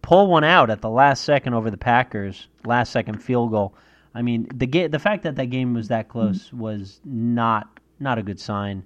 pull 0.03 0.27
one 0.29 0.45
out 0.45 0.71
at 0.71 0.81
the 0.81 0.91
last 0.91 1.25
second 1.25 1.55
over 1.55 1.71
the 1.71 1.77
Packers. 1.79 2.49
Last 2.65 2.93
second 2.93 3.23
field 3.23 3.51
goal. 3.51 3.75
I 4.15 4.23
mean, 4.23 4.49
the 4.55 4.67
ga- 4.67 4.89
the 4.89 4.99
fact 4.99 5.23
that 5.23 5.37
that 5.37 5.47
game 5.47 5.75
was 5.75 5.89
that 5.89 6.09
close 6.09 6.53
was 6.53 7.01
not 7.05 7.69
not 8.01 8.19
a 8.19 8.23
good 8.23 8.41
sign. 8.41 8.85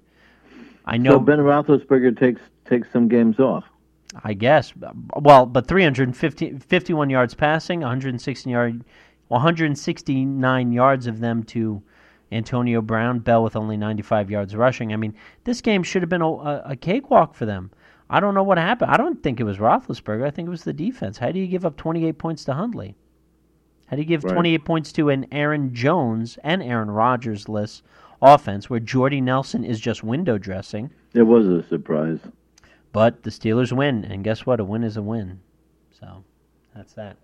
I 0.85 0.97
know. 0.97 1.13
So 1.13 1.21
Ben 1.21 1.39
Roethlisberger 1.39 2.19
takes 2.19 2.41
takes 2.65 2.91
some 2.93 3.09
games 3.09 3.39
off. 3.39 3.65
I 4.25 4.35
guess. 4.35 4.73
Well, 5.17 5.47
but 5.47 5.67
351 5.67 7.11
yards 7.11 7.35
passing, 7.35 7.81
160 7.81 8.51
yard, 8.51 8.85
169 9.29 10.73
yards 10.73 11.07
of 11.07 11.21
them 11.21 11.43
to 11.45 11.83
Antonio 12.33 12.81
Brown. 12.81 13.19
Bell 13.21 13.43
with 13.43 13.57
only 13.57 13.77
95 13.77 14.31
yards 14.31 14.57
rushing. 14.57 14.93
I 14.93 14.97
mean, 14.97 15.15
this 15.45 15.61
game 15.61 15.83
should 15.83 16.03
have 16.03 16.09
been 16.09 16.23
a, 16.23 16.63
a 16.67 16.77
cakewalk 16.77 17.35
for 17.35 17.47
them. 17.47 17.71
I 18.09 18.21
don't 18.21 18.35
know 18.35 18.43
what 18.43 18.59
happened. 18.59 18.91
I 18.91 18.97
don't 18.97 19.23
think 19.23 19.41
it 19.41 19.45
was 19.45 19.59
Roethlisberger. 19.59 20.27
I 20.27 20.31
think 20.31 20.47
it 20.47 20.51
was 20.51 20.65
the 20.65 20.73
defense. 20.73 21.19
How 21.19 21.33
do 21.33 21.39
you 21.39 21.47
give 21.47 21.65
up 21.65 21.77
28 21.77 22.19
points 22.19 22.45
to 22.45 22.55
Hundley? 22.55 22.95
How 23.87 23.97
do 23.97 24.03
you 24.03 24.09
give 24.09 24.25
right. 24.25 24.35
28 24.35 24.65
points 24.65 24.93
to 24.93 25.11
an 25.11 25.27
Aaron 25.33 25.75
Jones 25.75 26.39
and 26.43 26.63
Aaron 26.63 26.91
Rodgers 26.91 27.49
list 27.49 27.83
offense 28.21 28.71
where 28.71 28.81
Jordy 28.81 29.21
Nelson 29.21 29.65
is 29.65 29.81
just 29.81 30.03
window 30.03 30.39
dressing? 30.39 30.91
It 31.15 31.23
was 31.23 31.47
a 31.47 31.63
surprise. 31.69 32.19
But 32.93 33.23
the 33.23 33.31
Steelers 33.31 33.73
win, 33.73 34.05
and 34.05 34.23
guess 34.23 34.45
what? 34.45 34.61
A 34.61 34.65
win 34.65 34.83
is 34.85 34.97
a 34.97 35.03
win. 35.03 35.41
So 35.99 36.25
that's 36.75 36.93
that. 36.95 37.17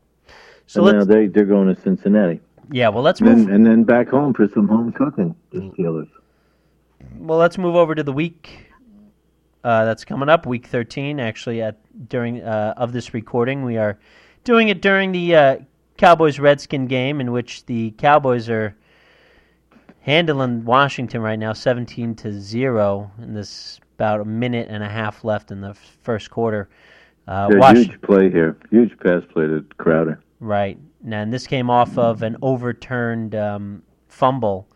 So 0.67 0.85
now 0.85 1.05
they 1.05 1.27
they're 1.27 1.45
going 1.45 1.75
to 1.75 1.81
Cincinnati. 1.81 2.41
Yeah, 2.71 2.89
well, 2.89 3.03
let's 3.03 3.21
move. 3.21 3.39
And, 3.39 3.51
and 3.51 3.67
then 3.67 3.85
back 3.85 4.09
home 4.09 4.35
for 4.35 4.49
some 4.55 4.69
home 4.69 4.93
cooking. 4.93 5.35
The 5.51 5.61
mm. 5.61 5.77
Steelers. 5.77 6.09
Well, 7.17 7.39
let's 7.39 7.59
move 7.59 7.77
over 7.77 7.95
to 7.95 8.03
the 8.03 8.13
week 8.13 8.71
uh, 9.65 9.85
that's 9.85 10.05
coming 10.05 10.29
up, 10.29 10.47
week 10.47 10.67
13. 10.67 11.21
Actually, 11.21 11.63
at 11.63 11.79
during 12.09 12.43
uh, 12.43 12.75
of 12.77 12.93
this 12.93 13.15
recording, 13.15 13.65
we 13.65 13.77
are 13.77 13.99
doing 14.45 14.69
it 14.69 14.83
during 14.83 15.13
the 15.13 15.35
uh, 15.35 15.57
Cowboys 15.97 16.39
Redskin 16.39 16.87
game, 16.87 17.21
in 17.21 17.33
which 17.33 17.67
the 17.67 17.93
Cowboys 17.93 18.49
are 18.49 18.77
handling 20.01 20.65
Washington 20.65 21.21
right 21.21 21.39
now, 21.39 21.53
17 21.53 22.15
to 22.17 22.41
zero, 22.41 23.11
in 23.23 23.35
this 23.35 23.81
about 23.97 24.21
a 24.21 24.25
minute 24.25 24.69
and 24.71 24.83
a 24.85 24.89
half 24.89 25.25
left 25.25 25.51
in 25.51 25.61
the 25.61 25.75
first 25.75 26.31
quarter. 26.31 26.69
Uh, 27.27 27.51
yeah, 27.53 27.75
huge 27.75 28.01
play 28.01 28.31
here, 28.31 28.57
huge 28.71 28.97
pass 29.01 29.23
play 29.33 29.47
to 29.47 29.65
Crowder. 29.77 30.21
Right, 30.41 30.79
and 31.05 31.33
this 31.33 31.47
came 31.47 31.69
off 31.69 31.99
of 31.99 32.23
an 32.23 32.37
overturned 32.43 33.35
um, 33.35 33.83
fumble 34.09 34.69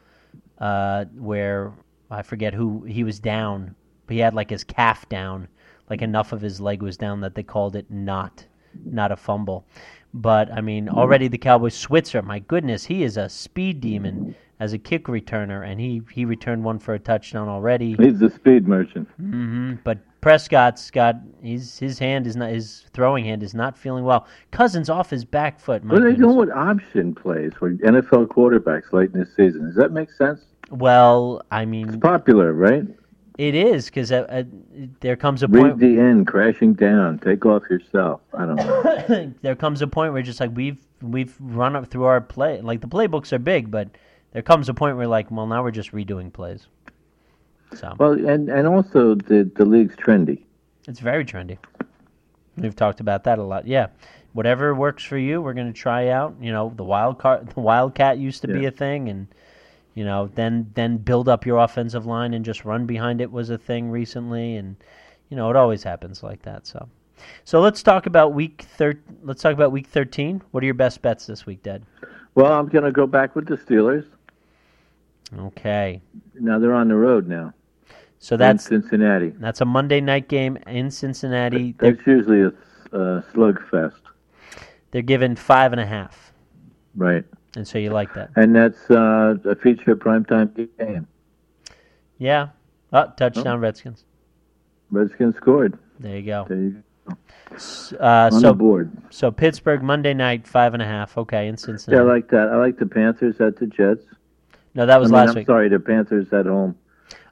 uh, 0.58 1.04
where 1.16 1.72
I 2.10 2.22
forget 2.22 2.52
who 2.52 2.82
he 2.82 3.04
was 3.04 3.20
down, 3.20 3.74
but 4.06 4.14
he 4.14 4.20
had 4.20 4.34
like 4.34 4.50
his 4.50 4.64
calf 4.64 5.08
down, 5.08 5.48
like 5.88 6.02
enough 6.02 6.32
of 6.32 6.40
his 6.40 6.60
leg 6.60 6.82
was 6.82 6.96
down 6.96 7.20
that 7.20 7.34
they 7.34 7.42
called 7.42 7.76
it 7.76 7.90
not 7.90 8.44
not 8.84 9.12
a 9.12 9.16
fumble. 9.16 9.66
But 10.14 10.52
I 10.52 10.60
mean, 10.60 10.88
already 10.88 11.28
the 11.28 11.38
Cowboys 11.38 11.74
Switzer, 11.74 12.22
my 12.22 12.38
goodness, 12.40 12.84
he 12.84 13.02
is 13.02 13.16
a 13.16 13.28
speed 13.28 13.80
demon 13.80 14.34
as 14.60 14.72
a 14.72 14.78
kick 14.78 15.06
returner, 15.06 15.66
and 15.66 15.80
he 15.80 16.02
he 16.12 16.24
returned 16.24 16.64
one 16.64 16.78
for 16.78 16.94
a 16.94 16.98
touchdown 16.98 17.48
already. 17.48 17.94
He's 17.98 18.18
the 18.18 18.30
speed 18.30 18.68
merchant. 18.68 19.08
Mm-hmm. 19.20 19.74
But 19.84 19.98
Prescott's 20.22 20.90
got 20.90 21.16
his 21.42 21.78
his 21.78 21.98
hand 21.98 22.28
is 22.28 22.36
not 22.36 22.50
his 22.50 22.84
throwing 22.94 23.24
hand 23.24 23.42
is 23.42 23.54
not 23.54 23.76
feeling 23.76 24.04
well. 24.04 24.26
Cousins 24.52 24.88
off 24.88 25.10
his 25.10 25.24
back 25.24 25.58
foot. 25.58 25.84
what 25.84 26.00
are 26.00 26.10
they 26.10 26.16
doing 26.16 26.36
with 26.36 26.50
option 26.50 27.12
plays 27.12 27.52
for 27.58 27.72
NFL 27.72 28.28
quarterbacks 28.28 28.92
late 28.92 29.12
in 29.12 29.18
the 29.18 29.26
season? 29.26 29.66
Does 29.66 29.74
that 29.74 29.90
make 29.90 30.10
sense? 30.12 30.40
Well, 30.70 31.42
I 31.50 31.64
mean, 31.64 31.88
it's 31.88 31.96
popular, 31.98 32.52
right? 32.52 32.84
It 33.36 33.56
is 33.56 33.86
because 33.86 34.12
uh, 34.12 34.26
uh, 34.28 34.44
there 35.00 35.16
comes 35.16 35.42
a 35.42 35.48
Read 35.48 35.60
point. 35.60 35.78
the 35.80 35.98
end 35.98 36.28
crashing 36.28 36.74
down. 36.74 37.18
Take 37.18 37.44
off 37.44 37.64
yourself. 37.68 38.20
I 38.32 38.46
don't 38.46 38.56
know. 38.56 39.34
there 39.42 39.56
comes 39.56 39.82
a 39.82 39.88
point 39.88 40.12
where 40.12 40.22
just 40.22 40.38
like 40.38 40.54
we've 40.54 40.78
we've 41.00 41.34
run 41.40 41.74
up 41.74 41.88
through 41.88 42.04
our 42.04 42.20
play. 42.20 42.60
Like 42.60 42.80
the 42.80 42.88
playbooks 42.88 43.32
are 43.32 43.40
big, 43.40 43.72
but 43.72 43.88
there 44.32 44.42
comes 44.42 44.68
a 44.68 44.74
point 44.74 44.96
where 44.96 45.08
like, 45.08 45.32
well, 45.32 45.48
now 45.48 45.64
we're 45.64 45.72
just 45.72 45.90
redoing 45.90 46.32
plays. 46.32 46.68
So 47.74 47.94
well, 47.98 48.12
and 48.12 48.48
and 48.48 48.66
also 48.66 49.14
the 49.14 49.50
the 49.54 49.64
league's 49.64 49.96
trendy. 49.96 50.42
It's 50.86 51.00
very 51.00 51.24
trendy. 51.24 51.58
We've 52.56 52.76
talked 52.76 53.00
about 53.00 53.24
that 53.24 53.38
a 53.38 53.42
lot. 53.42 53.66
Yeah, 53.66 53.88
whatever 54.32 54.74
works 54.74 55.04
for 55.04 55.16
you, 55.16 55.40
we're 55.40 55.54
going 55.54 55.72
to 55.72 55.78
try 55.78 56.08
out. 56.08 56.34
You 56.40 56.52
know, 56.52 56.72
the 56.76 56.84
wild 56.84 57.18
card, 57.18 57.48
the 57.48 57.60
wildcat 57.60 58.18
used 58.18 58.42
to 58.42 58.48
yeah. 58.48 58.58
be 58.58 58.66
a 58.66 58.70
thing, 58.70 59.08
and 59.08 59.26
you 59.94 60.04
know, 60.04 60.30
then 60.34 60.70
then 60.74 60.98
build 60.98 61.28
up 61.28 61.46
your 61.46 61.58
offensive 61.58 62.06
line 62.06 62.34
and 62.34 62.44
just 62.44 62.64
run 62.64 62.86
behind 62.86 63.20
it 63.20 63.30
was 63.30 63.50
a 63.50 63.58
thing 63.58 63.90
recently, 63.90 64.56
and 64.56 64.76
you 65.28 65.36
know 65.36 65.50
it 65.50 65.56
always 65.56 65.82
happens 65.82 66.22
like 66.22 66.42
that. 66.42 66.66
So, 66.66 66.88
so 67.44 67.60
let's 67.60 67.82
talk 67.82 68.06
about 68.06 68.34
week 68.34 68.66
thir- 68.76 69.00
Let's 69.22 69.42
talk 69.42 69.54
about 69.54 69.72
week 69.72 69.86
thirteen. 69.86 70.42
What 70.50 70.62
are 70.62 70.66
your 70.66 70.74
best 70.74 71.02
bets 71.02 71.26
this 71.26 71.46
week, 71.46 71.62
Dad? 71.62 71.84
Well, 72.34 72.52
I'm 72.52 72.68
going 72.68 72.84
to 72.84 72.92
go 72.92 73.06
back 73.06 73.36
with 73.36 73.46
the 73.46 73.56
Steelers. 73.56 74.06
Okay. 75.38 76.00
Now 76.34 76.58
they're 76.58 76.74
on 76.74 76.88
the 76.88 76.96
road 76.96 77.28
now. 77.28 77.52
So 78.22 78.36
that's 78.36 78.70
in 78.70 78.82
Cincinnati. 78.82 79.30
That's 79.30 79.62
a 79.62 79.64
Monday 79.64 80.00
night 80.00 80.28
game 80.28 80.56
in 80.68 80.92
Cincinnati. 80.92 81.74
That's 81.76 81.98
they're, 82.04 82.16
usually 82.16 82.42
a 82.42 82.46
uh, 82.96 83.22
slugfest. 83.32 83.98
They're 84.92 85.02
given 85.02 85.34
five 85.34 85.72
and 85.72 85.80
a 85.80 85.86
half. 85.86 86.32
Right. 86.94 87.24
And 87.56 87.66
so 87.66 87.78
you 87.78 87.90
like 87.90 88.14
that. 88.14 88.30
And 88.36 88.54
that's 88.54 88.88
uh, 88.88 89.34
a 89.44 89.56
feature 89.56 89.96
primetime 89.96 90.54
game. 90.54 91.08
Yeah. 92.18 92.50
Oh, 92.92 93.12
touchdown 93.16 93.56
oh. 93.56 93.56
Redskins. 93.56 94.04
Redskins 94.92 95.34
scored. 95.34 95.76
There 95.98 96.16
you 96.16 96.22
go. 96.22 96.46
There 96.48 96.58
you 96.58 96.82
go. 97.08 97.16
Uh, 97.98 98.30
On 98.32 98.40
so, 98.40 98.40
the 98.40 98.54
board. 98.54 98.92
So 99.10 99.32
Pittsburgh 99.32 99.82
Monday 99.82 100.14
night 100.14 100.46
five 100.46 100.74
and 100.74 100.82
a 100.82 100.86
half. 100.86 101.18
Okay, 101.18 101.48
in 101.48 101.56
Cincinnati. 101.56 102.00
Yeah, 102.00 102.08
I 102.08 102.14
like 102.14 102.28
that. 102.28 102.50
I 102.50 102.56
like 102.56 102.78
the 102.78 102.86
Panthers 102.86 103.40
at 103.40 103.56
the 103.56 103.66
Jets. 103.66 104.04
No, 104.76 104.86
that 104.86 105.00
was 105.00 105.10
I 105.10 105.16
mean, 105.16 105.20
last 105.20 105.30
I'm 105.30 105.34
week. 105.40 105.46
Sorry, 105.48 105.68
the 105.68 105.80
Panthers 105.80 106.32
at 106.32 106.46
home 106.46 106.76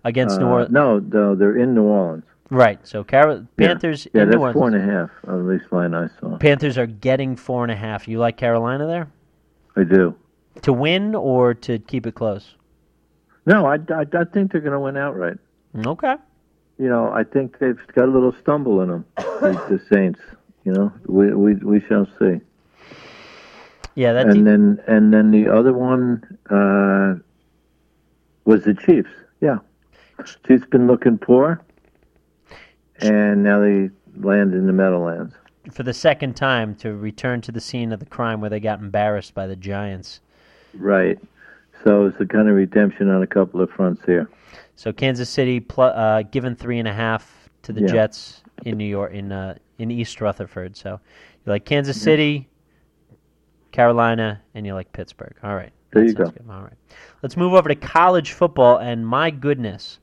against 0.04 0.36
uh, 0.36 0.40
New 0.40 0.46
Orleans. 0.46 0.72
No, 0.72 0.98
no, 0.98 1.34
they're 1.34 1.56
in 1.56 1.74
New 1.74 1.84
Orleans. 1.84 2.24
Right. 2.50 2.84
So 2.86 3.04
Car- 3.04 3.46
Panthers. 3.56 4.06
Yeah, 4.06 4.20
yeah 4.20 4.24
that's 4.26 4.36
New 4.36 4.52
four 4.52 4.66
and 4.66 4.76
a 4.76 4.80
half. 4.80 5.10
At 5.28 5.44
least 5.44 5.64
line 5.70 5.94
I 5.94 6.08
saw. 6.18 6.36
Panthers 6.38 6.78
are 6.78 6.86
getting 6.86 7.36
four 7.36 7.62
and 7.62 7.70
a 7.70 7.76
half. 7.76 8.08
You 8.08 8.18
like 8.18 8.36
Carolina 8.36 8.86
there? 8.86 9.08
I 9.76 9.84
do. 9.84 10.14
To 10.62 10.72
win 10.72 11.14
or 11.14 11.54
to 11.54 11.78
keep 11.78 12.06
it 12.06 12.14
close? 12.14 12.54
No, 13.46 13.66
I, 13.66 13.74
I, 13.74 14.04
I 14.12 14.24
think 14.24 14.52
they're 14.52 14.60
going 14.60 14.72
to 14.72 14.80
win 14.80 14.96
outright. 14.96 15.38
Okay. 15.86 16.16
You 16.78 16.88
know, 16.88 17.12
I 17.12 17.24
think 17.24 17.58
they've 17.58 17.80
got 17.94 18.06
a 18.06 18.10
little 18.10 18.34
stumble 18.40 18.80
in 18.80 18.88
them, 18.88 19.04
the, 19.16 19.52
the 19.68 19.94
Saints. 19.94 20.20
You 20.64 20.72
know, 20.72 20.92
we 21.06 21.32
we 21.34 21.54
we 21.54 21.80
shall 21.80 22.06
see. 22.18 22.40
Yeah, 23.94 24.12
that. 24.14 24.26
And 24.26 24.46
then 24.46 24.82
and 24.86 25.12
then 25.12 25.30
the 25.30 25.48
other 25.48 25.72
one 25.72 26.22
uh, 26.48 27.20
was 28.44 28.64
the 28.64 28.74
Chiefs. 28.74 29.10
Yeah, 29.40 29.58
Chiefs 30.46 30.64
been 30.70 30.86
looking 30.86 31.18
poor, 31.18 31.62
and 33.00 33.42
now 33.42 33.60
they 33.60 33.90
land 34.16 34.54
in 34.54 34.66
the 34.66 34.72
Meadowlands 34.72 35.34
for 35.72 35.82
the 35.82 35.94
second 35.94 36.36
time 36.36 36.74
to 36.76 36.94
return 36.94 37.40
to 37.42 37.52
the 37.52 37.60
scene 37.60 37.92
of 37.92 38.00
the 38.00 38.06
crime 38.06 38.40
where 38.40 38.50
they 38.50 38.60
got 38.60 38.80
embarrassed 38.80 39.34
by 39.34 39.46
the 39.46 39.56
Giants. 39.56 40.20
Right. 40.74 41.18
So 41.84 42.06
it's 42.06 42.20
a 42.20 42.26
kind 42.26 42.48
of 42.48 42.54
redemption 42.54 43.08
on 43.08 43.22
a 43.22 43.26
couple 43.26 43.60
of 43.60 43.70
fronts 43.70 44.02
here. 44.04 44.28
So 44.76 44.92
Kansas 44.92 45.28
City 45.28 45.60
pl- 45.60 45.84
uh, 45.84 46.22
given 46.22 46.56
three 46.56 46.78
and 46.78 46.88
a 46.88 46.92
half 46.92 47.48
to 47.62 47.72
the 47.72 47.82
yeah. 47.82 47.88
Jets 47.88 48.42
in 48.64 48.78
New 48.78 48.84
York 48.84 49.12
in 49.12 49.32
uh, 49.32 49.56
in 49.78 49.90
East 49.90 50.20
Rutherford. 50.20 50.76
So 50.76 51.00
you 51.44 51.52
like 51.52 51.64
Kansas 51.64 52.00
City, 52.00 52.48
Carolina, 53.72 54.42
and 54.54 54.66
you 54.66 54.74
like 54.74 54.92
Pittsburgh. 54.92 55.34
All 55.42 55.54
right. 55.54 55.72
There 55.92 56.04
you 56.04 56.12
go. 56.12 56.24
Good. 56.26 56.44
All 56.48 56.62
right. 56.62 56.74
Let's 57.22 57.36
move 57.36 57.54
over 57.54 57.68
to 57.68 57.74
college 57.74 58.32
football, 58.32 58.78
and 58.78 59.06
my 59.06 59.30
goodness. 59.30 59.98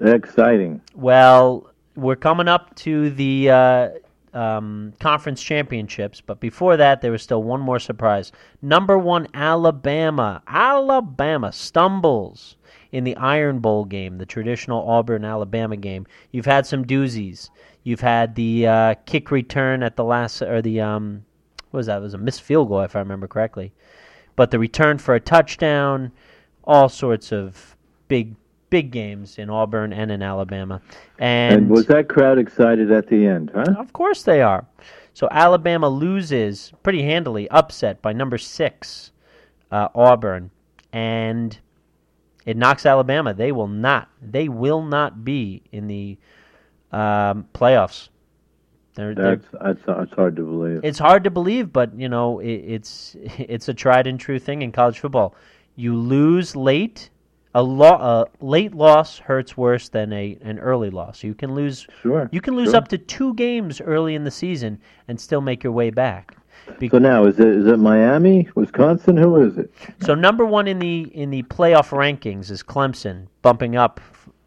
Exciting. 0.00 0.80
Well, 0.94 1.70
we're 1.96 2.16
coming 2.16 2.48
up 2.48 2.74
to 2.76 3.10
the 3.10 3.50
uh, 3.50 3.88
um, 4.32 4.94
conference 5.00 5.42
championships, 5.42 6.20
but 6.20 6.40
before 6.40 6.76
that, 6.76 7.00
there 7.00 7.12
was 7.12 7.22
still 7.22 7.42
one 7.42 7.60
more 7.60 7.78
surprise. 7.78 8.32
Number 8.62 8.96
one, 8.98 9.28
Alabama. 9.34 10.42
Alabama 10.46 11.52
stumbles 11.52 12.56
in 12.92 13.04
the 13.04 13.16
Iron 13.16 13.58
Bowl 13.58 13.84
game, 13.84 14.18
the 14.18 14.26
traditional 14.26 14.88
Auburn 14.88 15.24
Alabama 15.24 15.76
game. 15.76 16.06
You've 16.32 16.46
had 16.46 16.66
some 16.66 16.84
doozies. 16.84 17.50
You've 17.82 18.00
had 18.00 18.34
the 18.34 18.66
uh, 18.66 18.94
kick 19.06 19.30
return 19.30 19.82
at 19.82 19.96
the 19.96 20.04
last, 20.04 20.42
or 20.42 20.62
the 20.62 20.80
um, 20.80 21.24
what 21.70 21.78
was 21.78 21.86
that? 21.86 21.98
It 21.98 22.02
was 22.02 22.14
a 22.14 22.18
missed 22.18 22.42
field 22.42 22.68
goal, 22.68 22.80
if 22.80 22.96
I 22.96 23.00
remember 23.00 23.28
correctly. 23.28 23.72
But 24.36 24.50
the 24.50 24.58
return 24.58 24.98
for 24.98 25.14
a 25.14 25.20
touchdown, 25.20 26.12
all 26.64 26.88
sorts 26.88 27.32
of 27.32 27.76
big, 28.08 28.34
big 28.70 28.90
games 28.90 29.38
in 29.38 29.50
Auburn 29.50 29.92
and 29.92 30.10
in 30.10 30.22
Alabama. 30.22 30.80
And, 31.18 31.54
and 31.54 31.70
was 31.70 31.86
that 31.86 32.08
crowd 32.08 32.38
excited 32.38 32.90
at 32.90 33.08
the 33.08 33.26
end? 33.26 33.50
Huh? 33.54 33.74
Of 33.78 33.92
course 33.92 34.22
they 34.22 34.40
are. 34.40 34.64
So 35.12 35.28
Alabama 35.30 35.88
loses 35.88 36.72
pretty 36.82 37.02
handily, 37.02 37.48
upset 37.50 38.00
by 38.00 38.12
number 38.12 38.38
six, 38.38 39.10
uh, 39.70 39.88
Auburn, 39.94 40.50
and 40.92 41.58
it 42.46 42.56
knocks 42.56 42.86
Alabama. 42.86 43.34
They 43.34 43.52
will 43.52 43.68
not. 43.68 44.08
They 44.22 44.48
will 44.48 44.82
not 44.82 45.24
be 45.24 45.62
in 45.72 45.88
the 45.88 46.16
um, 46.92 47.46
playoffs. 47.52 48.08
They're, 48.94 49.14
that's, 49.14 49.44
they're, 49.52 49.60
that's 49.74 49.82
that's 49.86 50.12
hard 50.12 50.36
to 50.36 50.42
believe. 50.42 50.80
It's 50.84 50.98
hard 50.98 51.24
to 51.24 51.30
believe, 51.30 51.72
but 51.72 51.94
you 51.98 52.08
know 52.08 52.40
it, 52.40 52.52
it's 52.52 53.16
it's 53.38 53.68
a 53.68 53.74
tried 53.74 54.06
and 54.06 54.18
true 54.18 54.38
thing 54.38 54.62
in 54.62 54.72
college 54.72 54.98
football. 55.00 55.34
You 55.76 55.96
lose 55.96 56.56
late 56.56 57.10
A, 57.54 57.62
lo- 57.62 57.86
a 58.40 58.44
late 58.44 58.74
loss 58.74 59.18
hurts 59.18 59.56
worse 59.56 59.88
than 59.88 60.12
a 60.12 60.38
an 60.42 60.58
early 60.60 60.88
loss. 60.90 61.24
You 61.24 61.34
can 61.34 61.54
lose 61.54 61.86
Sure. 62.02 62.28
you 62.30 62.40
can 62.40 62.54
lose 62.54 62.68
sure. 62.70 62.76
up 62.76 62.88
to 62.88 62.98
two 62.98 63.34
games 63.34 63.80
early 63.80 64.14
in 64.14 64.22
the 64.22 64.30
season 64.30 64.78
and 65.08 65.20
still 65.20 65.40
make 65.40 65.64
your 65.64 65.72
way 65.72 65.90
back. 65.90 66.36
Be- 66.78 66.88
So 66.88 66.98
now 66.98 67.24
is 67.24 67.40
it 67.40 67.48
is 67.48 67.66
it 67.66 67.78
Miami, 67.78 68.48
Wisconsin? 68.54 69.16
Who 69.16 69.42
is 69.42 69.58
it? 69.58 69.72
So 70.02 70.14
number 70.14 70.46
one 70.46 70.68
in 70.68 70.78
the 70.78 71.10
in 71.12 71.30
the 71.30 71.42
playoff 71.44 71.88
rankings 71.90 72.50
is 72.52 72.62
Clemson, 72.62 73.26
bumping 73.42 73.74
up. 73.76 74.00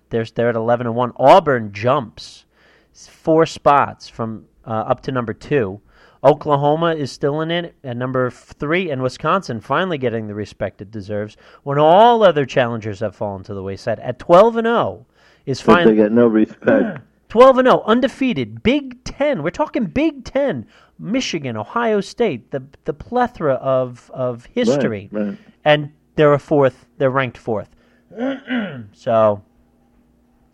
They're 0.09 0.23
they're 0.25 0.49
at 0.49 0.55
eleven 0.55 0.87
and 0.87 0.95
one. 0.95 1.11
Auburn 1.17 1.73
jumps 1.73 2.45
four 2.93 3.45
spots 3.45 4.07
from 4.07 4.45
uh, 4.65 4.69
up 4.69 5.01
to 5.01 5.11
number 5.11 5.33
two. 5.33 5.81
Oklahoma 6.23 6.95
is 6.95 7.11
still 7.11 7.41
in 7.41 7.51
it 7.51 7.75
at 7.83 7.97
number 7.97 8.31
three, 8.31 8.89
and 8.89 9.01
Wisconsin 9.01 9.59
finally 9.59 9.97
getting 9.97 10.27
the 10.27 10.35
respect 10.35 10.81
it 10.81 10.91
deserves. 10.91 11.35
When 11.63 11.77
all 11.77 12.23
other 12.23 12.45
challengers 12.45 13.01
have 13.01 13.15
fallen 13.15 13.43
to 13.43 13.53
the 13.53 13.63
wayside, 13.63 13.99
at 13.99 14.19
twelve 14.19 14.55
and 14.55 14.65
zero, 14.65 15.05
is 15.45 15.61
But 15.61 15.65
they 15.67 15.73
finally 15.73 15.95
get 15.95 16.11
no 16.11 16.27
respect. 16.27 17.01
12 17.33 17.57
and 17.57 17.67
0, 17.67 17.81
undefeated. 17.87 18.61
Big 18.61 19.03
10. 19.05 19.41
We're 19.41 19.49
talking 19.49 19.85
Big 19.85 20.23
10. 20.23 20.67
Michigan, 20.99 21.57
Ohio 21.57 21.99
State, 21.99 22.51
the 22.51 22.63
the 22.85 22.93
plethora 22.93 23.55
of 23.55 24.11
of 24.13 24.45
history. 24.45 25.09
Right, 25.11 25.25
right. 25.29 25.37
And 25.65 25.91
they're 26.15 26.33
a 26.33 26.39
fourth. 26.39 26.85
They're 26.99 27.09
ranked 27.09 27.39
fourth. 27.39 27.69
so 28.93 29.41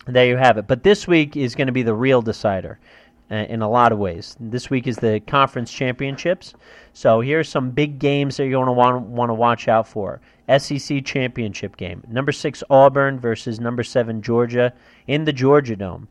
there 0.07 0.25
you 0.25 0.37
have 0.37 0.57
it. 0.57 0.67
But 0.67 0.83
this 0.83 1.05
week 1.05 1.35
is 1.35 1.53
going 1.53 1.67
to 1.67 1.73
be 1.73 1.83
the 1.83 1.93
real 1.93 2.21
decider 2.21 2.79
in 3.29 3.61
a 3.61 3.69
lot 3.69 3.91
of 3.91 3.99
ways. 3.99 4.35
This 4.39 4.69
week 4.69 4.87
is 4.87 4.97
the 4.97 5.19
conference 5.21 5.71
championships. 5.71 6.53
So 6.93 7.21
here's 7.21 7.47
some 7.47 7.71
big 7.71 7.99
games 7.99 8.37
that 8.37 8.45
you're 8.45 8.63
going 8.63 8.65
to 8.67 8.71
want 8.73 9.05
want 9.05 9.29
to 9.29 9.33
watch 9.35 9.67
out 9.67 9.87
for. 9.87 10.21
SEC 10.57 11.05
championship 11.05 11.77
game. 11.77 12.03
Number 12.07 12.31
six 12.31 12.63
Auburn 12.69 13.19
versus 13.19 13.59
number 13.59 13.83
seven 13.83 14.21
Georgia 14.21 14.73
in 15.07 15.25
the 15.25 15.33
Georgia 15.33 15.75
Dome. 15.75 16.07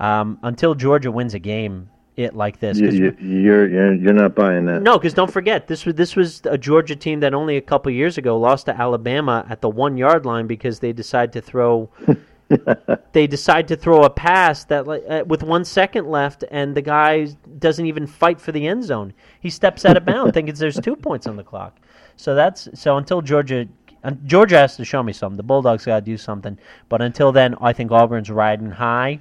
Um, 0.00 0.38
until 0.42 0.74
Georgia 0.74 1.12
wins 1.12 1.34
a 1.34 1.38
game, 1.38 1.90
it 2.16 2.34
like 2.34 2.58
this. 2.60 2.78
You, 2.78 2.90
you, 2.90 3.16
you're 3.20 3.68
you're 3.68 3.94
you're 3.94 4.12
not 4.12 4.34
buying 4.34 4.66
that. 4.66 4.82
no, 4.82 4.98
because 4.98 5.14
don't 5.14 5.30
forget 5.30 5.66
this 5.66 5.86
was 5.86 5.94
this 5.94 6.16
was 6.16 6.42
a 6.44 6.58
Georgia 6.58 6.96
team 6.96 7.20
that 7.20 7.34
only 7.34 7.56
a 7.56 7.60
couple 7.60 7.92
years 7.92 8.18
ago 8.18 8.38
lost 8.38 8.66
to 8.66 8.78
Alabama 8.78 9.46
at 9.48 9.60
the 9.60 9.68
one 9.68 9.96
yard 9.96 10.26
line 10.26 10.46
because 10.46 10.80
they 10.80 10.92
decided 10.92 11.32
to 11.34 11.40
throw. 11.40 11.90
they 13.12 13.26
decide 13.26 13.68
to 13.68 13.76
throw 13.76 14.04
a 14.04 14.10
pass 14.10 14.64
that 14.64 14.86
uh, 14.88 15.24
with 15.26 15.42
one 15.42 15.64
second 15.64 16.06
left, 16.06 16.44
and 16.50 16.74
the 16.74 16.82
guy 16.82 17.26
doesn't 17.58 17.86
even 17.86 18.06
fight 18.06 18.40
for 18.40 18.52
the 18.52 18.66
end 18.66 18.84
zone. 18.84 19.12
He 19.40 19.50
steps 19.50 19.84
out 19.84 19.96
of 19.96 20.04
bounds, 20.04 20.32
thinking 20.34 20.54
there's 20.54 20.80
two 20.80 20.96
points 20.96 21.26
on 21.26 21.36
the 21.36 21.44
clock. 21.44 21.76
So 22.16 22.34
that's 22.34 22.68
so 22.74 22.96
until 22.96 23.22
Georgia. 23.22 23.66
uh, 24.04 24.12
Georgia 24.26 24.58
has 24.58 24.76
to 24.76 24.84
show 24.84 25.02
me 25.02 25.12
something. 25.12 25.36
The 25.36 25.42
Bulldogs 25.42 25.84
got 25.84 26.00
to 26.00 26.04
do 26.04 26.16
something. 26.16 26.58
But 26.88 27.02
until 27.02 27.32
then, 27.32 27.54
I 27.60 27.72
think 27.72 27.90
Auburn's 27.90 28.30
riding 28.30 28.70
high 28.70 29.20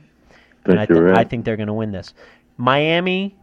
and 0.65 0.79
I, 0.79 0.85
But 0.85 0.95
you're 0.95 1.15
I 1.15 1.23
think 1.23 1.45
they're 1.45 1.57
going 1.57 1.67
to 1.67 1.73
win 1.73 1.91
this. 1.91 2.13
Miami 2.57 3.35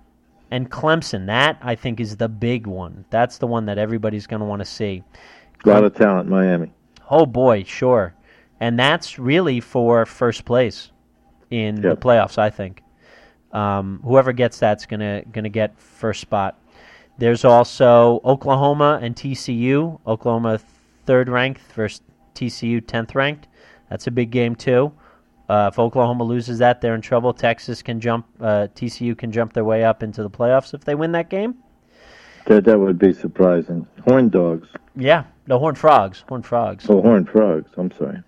and 0.51 0.71
Clemson, 0.71 1.27
that 1.27 1.59
I 1.61 1.75
think 1.75 2.01
is 2.01 2.17
the 2.17 2.29
big 2.29 2.67
one. 2.67 3.05
That's 3.11 3.39
the 3.39 3.47
one 3.47 3.67
that 3.67 3.79
everybody's 3.79 4.27
going 4.27 4.41
to 4.41 4.47
want 4.47 4.61
to 4.61 4.67
see. 4.67 5.03
A 5.65 5.69
lot 5.69 5.85
of 5.85 5.95
talent, 5.95 6.29
Miami. 6.29 6.73
Oh 7.11 7.27
boy, 7.27 7.65
sure, 7.65 8.15
and 8.61 8.79
that's 8.79 9.19
really 9.19 9.61
for 9.61 10.05
first 10.07 10.45
place 10.45 10.91
in 11.51 11.81
the 11.81 11.97
playoffs. 11.97 12.39
I 12.39 12.51
think 12.51 12.83
um, 13.53 14.01
whoever 14.05 14.33
gets 14.33 14.59
that's 14.59 14.87
gonna 14.87 15.23
gonna 15.33 15.49
get 15.49 15.79
first 15.81 16.21
spot. 16.21 16.61
There's 17.19 17.45
also 17.45 18.21
Oklahoma 18.25 19.01
and 19.03 19.17
TCU. 19.17 19.99
Oklahoma 20.07 20.61
third 21.07 21.29
ranked 21.29 21.61
versus 21.73 22.03
TCU 22.35 22.87
tenth 22.87 23.15
ranked. 23.15 23.49
That's 23.91 24.07
a 24.07 24.11
big 24.11 24.31
game 24.31 24.55
too. 24.55 24.93
Uh, 25.49 25.71
if 25.73 25.79
Oklahoma 25.79 26.25
loses 26.25 26.59
that, 26.59 26.81
they're 26.81 26.95
in 26.95 27.01
trouble. 27.01 27.33
Texas 27.33 27.81
can 27.81 28.01
jump. 28.01 28.27
Uh, 28.39 28.69
TCU 28.75 29.17
can 29.17 29.33
jump 29.33 29.55
their 29.55 29.65
way 29.65 29.83
up 29.83 30.03
into 30.03 30.23
the 30.23 30.31
playoffs 30.31 30.75
if 30.75 30.85
they 30.85 30.95
win 30.95 31.13
that 31.13 31.31
game. 31.31 31.55
That 32.47 32.65
that 32.65 32.79
would 32.79 32.99
be 32.99 33.13
surprising. 33.13 33.87
Horn 34.07 34.29
dogs. 34.29 34.69
Yeah, 34.95 35.25
no 35.47 35.59
Horned 35.59 35.79
Frogs. 35.79 36.25
Horned 36.29 36.47
Frogs. 36.47 36.87
Oh, 36.89 37.01
horned 37.01 37.29
frogs. 37.29 37.71
I'm 37.77 37.91
sorry. 37.93 38.23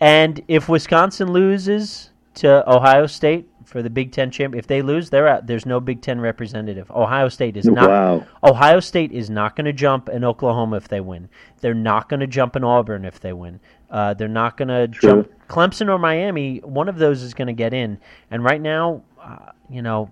And 0.00 0.42
if 0.48 0.68
Wisconsin 0.68 1.32
loses 1.32 2.10
to 2.34 2.68
Ohio 2.70 3.06
State 3.06 3.48
for 3.64 3.82
the 3.82 3.90
Big 3.90 4.12
Ten 4.12 4.30
champ, 4.30 4.54
if 4.54 4.66
they 4.66 4.82
lose, 4.82 5.10
they're 5.10 5.28
out. 5.28 5.46
There's 5.46 5.66
no 5.66 5.80
Big 5.80 6.02
Ten 6.02 6.20
representative. 6.20 6.90
Ohio 6.90 7.28
State 7.28 7.56
is 7.56 7.66
not. 7.66 7.88
Wow. 7.88 8.26
Ohio 8.42 8.80
State 8.80 9.12
is 9.12 9.30
not 9.30 9.56
going 9.56 9.66
to 9.66 9.72
jump 9.72 10.08
in 10.08 10.24
Oklahoma 10.24 10.76
if 10.76 10.88
they 10.88 11.00
win. 11.00 11.28
They're 11.60 11.74
not 11.74 12.08
going 12.08 12.20
to 12.20 12.26
jump 12.26 12.56
in 12.56 12.64
Auburn 12.64 13.04
if 13.04 13.20
they 13.20 13.32
win. 13.32 13.60
Uh, 13.90 14.14
they're 14.14 14.28
not 14.28 14.56
going 14.56 14.68
to 14.68 14.88
jump 14.88 15.30
Clemson 15.48 15.88
or 15.88 15.98
Miami. 15.98 16.58
One 16.58 16.88
of 16.88 16.96
those 16.96 17.22
is 17.22 17.32
going 17.32 17.46
to 17.46 17.54
get 17.54 17.72
in. 17.72 17.98
And 18.30 18.42
right 18.42 18.60
now, 18.60 19.02
uh, 19.22 19.52
you 19.70 19.82
know, 19.82 20.10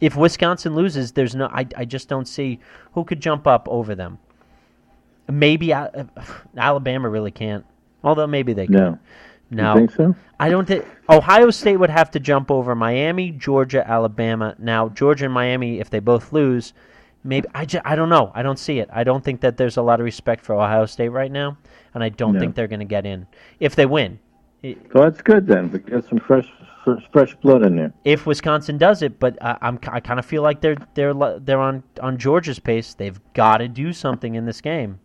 if 0.00 0.16
Wisconsin 0.16 0.74
loses, 0.74 1.12
there's 1.12 1.34
no. 1.34 1.46
I, 1.46 1.66
I 1.76 1.84
just 1.84 2.08
don't 2.08 2.26
see 2.26 2.60
who 2.92 3.04
could 3.04 3.20
jump 3.20 3.46
up 3.46 3.66
over 3.68 3.94
them. 3.94 4.18
Maybe 5.28 5.72
uh, 5.72 6.04
Alabama 6.56 7.08
really 7.08 7.30
can't. 7.30 7.64
Although 8.04 8.26
maybe 8.28 8.52
they 8.52 8.66
could. 8.66 8.76
No. 8.76 8.98
No, 9.50 9.74
You 9.74 9.80
think 9.80 9.90
so? 9.92 10.14
I 10.40 10.48
don't 10.48 10.66
think 10.66 10.84
Ohio 11.08 11.50
State 11.50 11.76
would 11.76 11.90
have 11.90 12.10
to 12.12 12.20
jump 12.20 12.50
over 12.50 12.74
Miami, 12.74 13.30
Georgia, 13.30 13.88
Alabama. 13.88 14.54
Now 14.58 14.88
Georgia 14.88 15.26
and 15.26 15.34
Miami, 15.34 15.80
if 15.80 15.90
they 15.90 15.98
both 16.00 16.32
lose, 16.32 16.72
maybe 17.22 17.46
I, 17.54 17.64
ju- 17.64 17.80
I 17.84 17.94
don't 17.94 18.08
know. 18.08 18.32
I 18.34 18.42
don't 18.42 18.58
see 18.58 18.78
it. 18.78 18.88
I 18.92 19.04
don't 19.04 19.22
think 19.22 19.40
that 19.42 19.56
there's 19.56 19.76
a 19.76 19.82
lot 19.82 20.00
of 20.00 20.04
respect 20.04 20.44
for 20.44 20.54
Ohio 20.54 20.86
State 20.86 21.10
right 21.10 21.30
now, 21.30 21.56
and 21.94 22.02
I 22.02 22.08
don't 22.08 22.34
No. 22.34 22.40
think 22.40 22.54
they're 22.54 22.66
going 22.68 22.80
to 22.80 22.84
get 22.86 23.06
in 23.06 23.26
if 23.60 23.76
they 23.76 23.86
win. 23.86 24.18
Well, 24.62 25.04
that's 25.04 25.20
good 25.22 25.46
then. 25.46 25.70
We 25.70 25.78
get 25.80 26.04
some 26.08 26.18
fresh 26.20 26.50
fresh, 26.84 27.02
fresh 27.12 27.34
blood 27.36 27.62
in 27.64 27.76
there. 27.76 27.92
If 28.04 28.26
Wisconsin 28.26 28.78
does 28.78 29.02
it, 29.02 29.20
but 29.20 29.40
uh, 29.42 29.56
I, 29.60 29.68
I'm 29.68 29.78
I 29.88 30.00
kind 30.00 30.18
of 30.18 30.24
feel 30.24 30.42
like 30.42 30.62
they're 30.62 30.76
they're 30.94 31.12
they're 31.38 31.60
on 31.60 31.82
on 32.00 32.16
Georgia's 32.16 32.58
pace. 32.58 32.94
They've 32.94 33.20
got 33.34 33.58
to 33.58 33.68
do 33.68 33.92
something 33.92 34.34
in 34.34 34.46
this 34.46 34.62
game. 34.62 35.00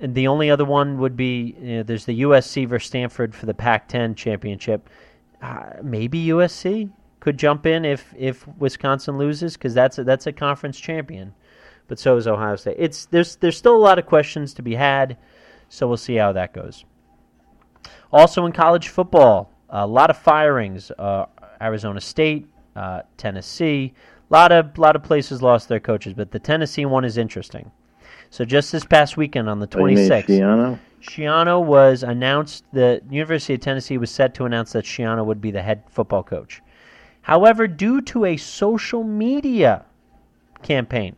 The 0.00 0.28
only 0.28 0.50
other 0.50 0.64
one 0.64 0.98
would 0.98 1.16
be 1.16 1.56
you 1.60 1.76
know, 1.76 1.82
there's 1.82 2.04
the 2.04 2.22
USC 2.22 2.68
versus 2.68 2.86
Stanford 2.88 3.34
for 3.34 3.46
the 3.46 3.54
Pac-10 3.54 4.16
championship. 4.16 4.88
Uh, 5.42 5.70
maybe 5.82 6.26
USC 6.26 6.90
could 7.20 7.36
jump 7.36 7.66
in 7.66 7.84
if 7.84 8.14
if 8.16 8.46
Wisconsin 8.58 9.18
loses 9.18 9.54
because 9.54 9.74
that's 9.74 9.98
a, 9.98 10.04
that's 10.04 10.26
a 10.26 10.32
conference 10.32 10.78
champion. 10.78 11.34
But 11.88 11.98
so 11.98 12.16
is 12.16 12.28
Ohio 12.28 12.56
State. 12.56 12.76
It's 12.78 13.06
there's 13.06 13.36
there's 13.36 13.56
still 13.56 13.76
a 13.76 13.78
lot 13.78 13.98
of 13.98 14.06
questions 14.06 14.54
to 14.54 14.62
be 14.62 14.74
had, 14.74 15.16
so 15.68 15.88
we'll 15.88 15.96
see 15.96 16.16
how 16.16 16.32
that 16.32 16.52
goes. 16.52 16.84
Also 18.12 18.46
in 18.46 18.52
college 18.52 18.88
football, 18.88 19.52
a 19.68 19.86
lot 19.86 20.10
of 20.10 20.18
firings. 20.18 20.90
Uh, 20.92 21.26
Arizona 21.60 22.00
State, 22.00 22.46
uh, 22.76 23.02
Tennessee, 23.16 23.94
a 24.30 24.32
lot 24.32 24.52
of 24.52 24.78
lot 24.78 24.96
of 24.96 25.02
places 25.02 25.42
lost 25.42 25.68
their 25.68 25.80
coaches, 25.80 26.14
but 26.14 26.30
the 26.30 26.38
Tennessee 26.38 26.86
one 26.86 27.04
is 27.04 27.18
interesting. 27.18 27.70
So 28.30 28.44
just 28.44 28.72
this 28.72 28.84
past 28.84 29.16
weekend 29.16 29.48
on 29.48 29.58
the 29.58 29.68
Oh, 29.74 29.86
you 29.86 29.96
mean 29.96 30.08
26th, 30.08 30.26
Schiano? 30.26 30.78
Schiano 31.02 31.64
was 31.64 32.02
announced. 32.02 32.64
The 32.72 33.00
University 33.10 33.54
of 33.54 33.60
Tennessee 33.60 33.98
was 33.98 34.10
set 34.10 34.34
to 34.34 34.44
announce 34.44 34.72
that 34.72 34.84
Schiano 34.84 35.24
would 35.24 35.40
be 35.40 35.50
the 35.50 35.62
head 35.62 35.82
football 35.88 36.22
coach. 36.22 36.60
However, 37.22 37.66
due 37.66 38.00
to 38.02 38.24
a 38.26 38.36
social 38.36 39.04
media 39.04 39.84
campaign, 40.62 41.16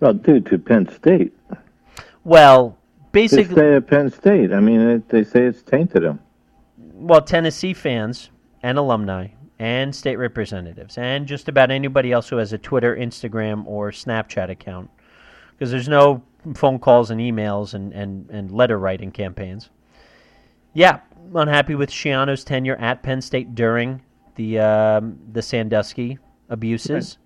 Well, 0.00 0.14
due 0.14 0.40
to 0.40 0.58
Penn 0.58 0.88
State. 0.88 1.32
well, 2.24 2.76
They 3.12 3.22
basically, 3.22 3.54
stay 3.54 3.74
at 3.76 3.86
Penn 3.86 4.10
State. 4.10 4.52
I 4.52 4.60
mean, 4.60 4.80
it, 4.80 5.08
they 5.08 5.24
say 5.24 5.44
it's 5.44 5.62
tainted 5.62 6.02
them. 6.02 6.20
well, 6.94 7.20
Tennessee 7.22 7.74
fans 7.74 8.30
and 8.62 8.78
alumni 8.78 9.28
and 9.58 9.94
state 9.94 10.16
representatives 10.16 10.96
and 10.98 11.26
just 11.26 11.48
about 11.48 11.70
anybody 11.70 12.12
else 12.12 12.28
who 12.28 12.36
has 12.36 12.52
a 12.52 12.58
Twitter, 12.58 12.94
Instagram, 12.96 13.66
or 13.66 13.90
Snapchat 13.90 14.50
account, 14.50 14.88
because 15.52 15.70
there's 15.72 15.88
no 15.88 16.22
phone 16.54 16.78
calls 16.78 17.10
and 17.10 17.20
emails 17.20 17.74
and, 17.74 17.92
and, 17.92 18.28
and 18.30 18.50
letter 18.50 18.78
writing 18.78 19.10
campaigns. 19.10 19.70
Yeah, 20.72 21.00
unhappy 21.34 21.74
with 21.74 21.90
Schiano's 21.90 22.44
tenure 22.44 22.76
at 22.76 23.02
Penn 23.02 23.20
State 23.20 23.54
during 23.54 24.02
the 24.36 24.58
um, 24.60 25.18
the 25.32 25.42
Sandusky 25.42 26.18
abuses. 26.48 27.18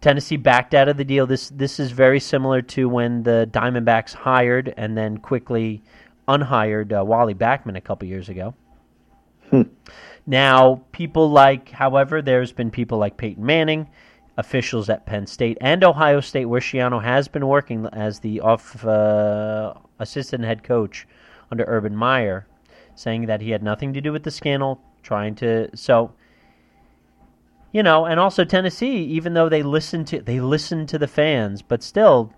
Tennessee 0.00 0.36
backed 0.36 0.74
out 0.74 0.88
of 0.88 0.96
the 0.96 1.04
deal. 1.04 1.26
This 1.26 1.50
this 1.50 1.80
is 1.80 1.90
very 1.90 2.20
similar 2.20 2.62
to 2.62 2.88
when 2.88 3.22
the 3.22 3.48
Diamondbacks 3.52 4.14
hired 4.14 4.74
and 4.76 4.96
then 4.96 5.18
quickly 5.18 5.82
unhired 6.28 6.92
uh, 6.92 7.04
Wally 7.04 7.34
Backman 7.34 7.76
a 7.76 7.80
couple 7.80 8.08
years 8.08 8.28
ago. 8.28 8.54
Now, 10.26 10.82
people 10.92 11.30
like, 11.30 11.70
however, 11.70 12.22
there's 12.22 12.52
been 12.52 12.70
people 12.70 12.98
like 12.98 13.16
Peyton 13.16 13.44
Manning, 13.44 13.88
officials 14.40 14.88
at 14.90 15.06
Penn 15.06 15.26
State 15.26 15.58
and 15.60 15.84
Ohio 15.84 16.20
State, 16.20 16.46
where 16.46 16.60
Schiano 16.60 17.02
has 17.02 17.28
been 17.28 17.46
working 17.46 17.86
as 17.92 18.20
the 18.20 18.40
off 18.40 18.84
uh, 18.84 19.74
assistant 19.98 20.44
head 20.44 20.62
coach 20.64 21.06
under 21.50 21.64
Urban 21.68 21.94
Meyer, 21.94 22.46
saying 22.94 23.26
that 23.26 23.40
he 23.40 23.50
had 23.50 23.62
nothing 23.62 23.92
to 23.94 24.00
do 24.00 24.12
with 24.12 24.24
the 24.24 24.30
scandal. 24.30 24.80
Trying 25.02 25.34
to 25.36 25.74
so, 25.76 26.12
you 27.72 27.82
know, 27.82 28.04
and 28.04 28.20
also 28.20 28.44
Tennessee, 28.44 28.98
even 29.16 29.34
though 29.34 29.48
they 29.48 29.62
listen 29.62 30.04
to 30.06 30.20
they 30.20 30.40
listen 30.40 30.86
to 30.86 30.98
the 30.98 31.08
fans, 31.08 31.62
but 31.62 31.82
still, 31.82 32.32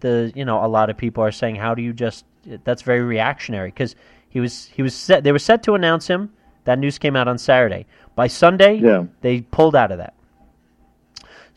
the 0.00 0.32
you 0.34 0.44
know 0.44 0.64
a 0.64 0.68
lot 0.68 0.90
of 0.90 0.96
people 0.96 1.24
are 1.24 1.32
saying, 1.32 1.56
how 1.56 1.74
do 1.74 1.82
you 1.82 1.92
just 1.92 2.24
that's 2.64 2.82
very 2.82 3.00
reactionary 3.02 3.70
because 3.70 3.94
He 4.30 4.40
was 4.40 4.66
he 4.66 4.82
was 4.82 4.94
set. 4.94 5.24
They 5.24 5.32
were 5.32 5.38
set 5.38 5.62
to 5.64 5.74
announce 5.74 6.06
him. 6.06 6.30
That 6.64 6.78
news 6.78 6.98
came 6.98 7.16
out 7.16 7.28
on 7.28 7.38
Saturday. 7.38 7.86
By 8.14 8.26
Sunday, 8.28 8.74
Yeah. 8.76 9.04
they 9.22 9.40
pulled 9.40 9.74
out 9.74 9.90
of 9.90 9.98
that. 9.98 10.12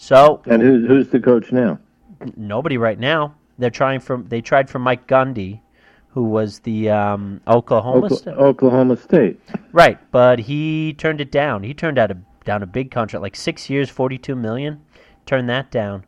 So 0.01 0.41
And 0.47 0.63
who's 0.63 0.87
who's 0.87 1.09
the 1.09 1.19
coach 1.19 1.51
now? 1.51 1.77
nobody 2.35 2.77
right 2.79 2.97
now. 2.99 3.35
They're 3.59 3.69
trying 3.69 3.99
from. 3.99 4.25
They 4.27 4.41
tried 4.41 4.67
for 4.67 4.79
Mike 4.79 5.05
Gundy, 5.07 5.59
who 6.07 6.23
was 6.23 6.57
the 6.59 6.89
um, 6.89 7.39
Oklahoma. 7.47 8.07
Okla- 8.09 8.17
Sta- 8.17 8.31
Oklahoma 8.31 8.97
State. 8.97 9.39
Right, 9.73 9.99
but 10.11 10.39
he 10.39 10.93
turned 10.93 11.21
it 11.21 11.31
down. 11.31 11.61
He 11.61 11.75
turned 11.75 11.99
out 11.99 12.09
a, 12.09 12.17
down 12.45 12.63
a 12.63 12.65
big 12.65 12.89
contract, 12.89 13.21
like 13.21 13.35
six 13.35 13.69
years, 13.69 13.91
forty-two 13.91 14.35
million. 14.35 14.81
Turned 15.27 15.47
that 15.49 15.69
down. 15.69 16.03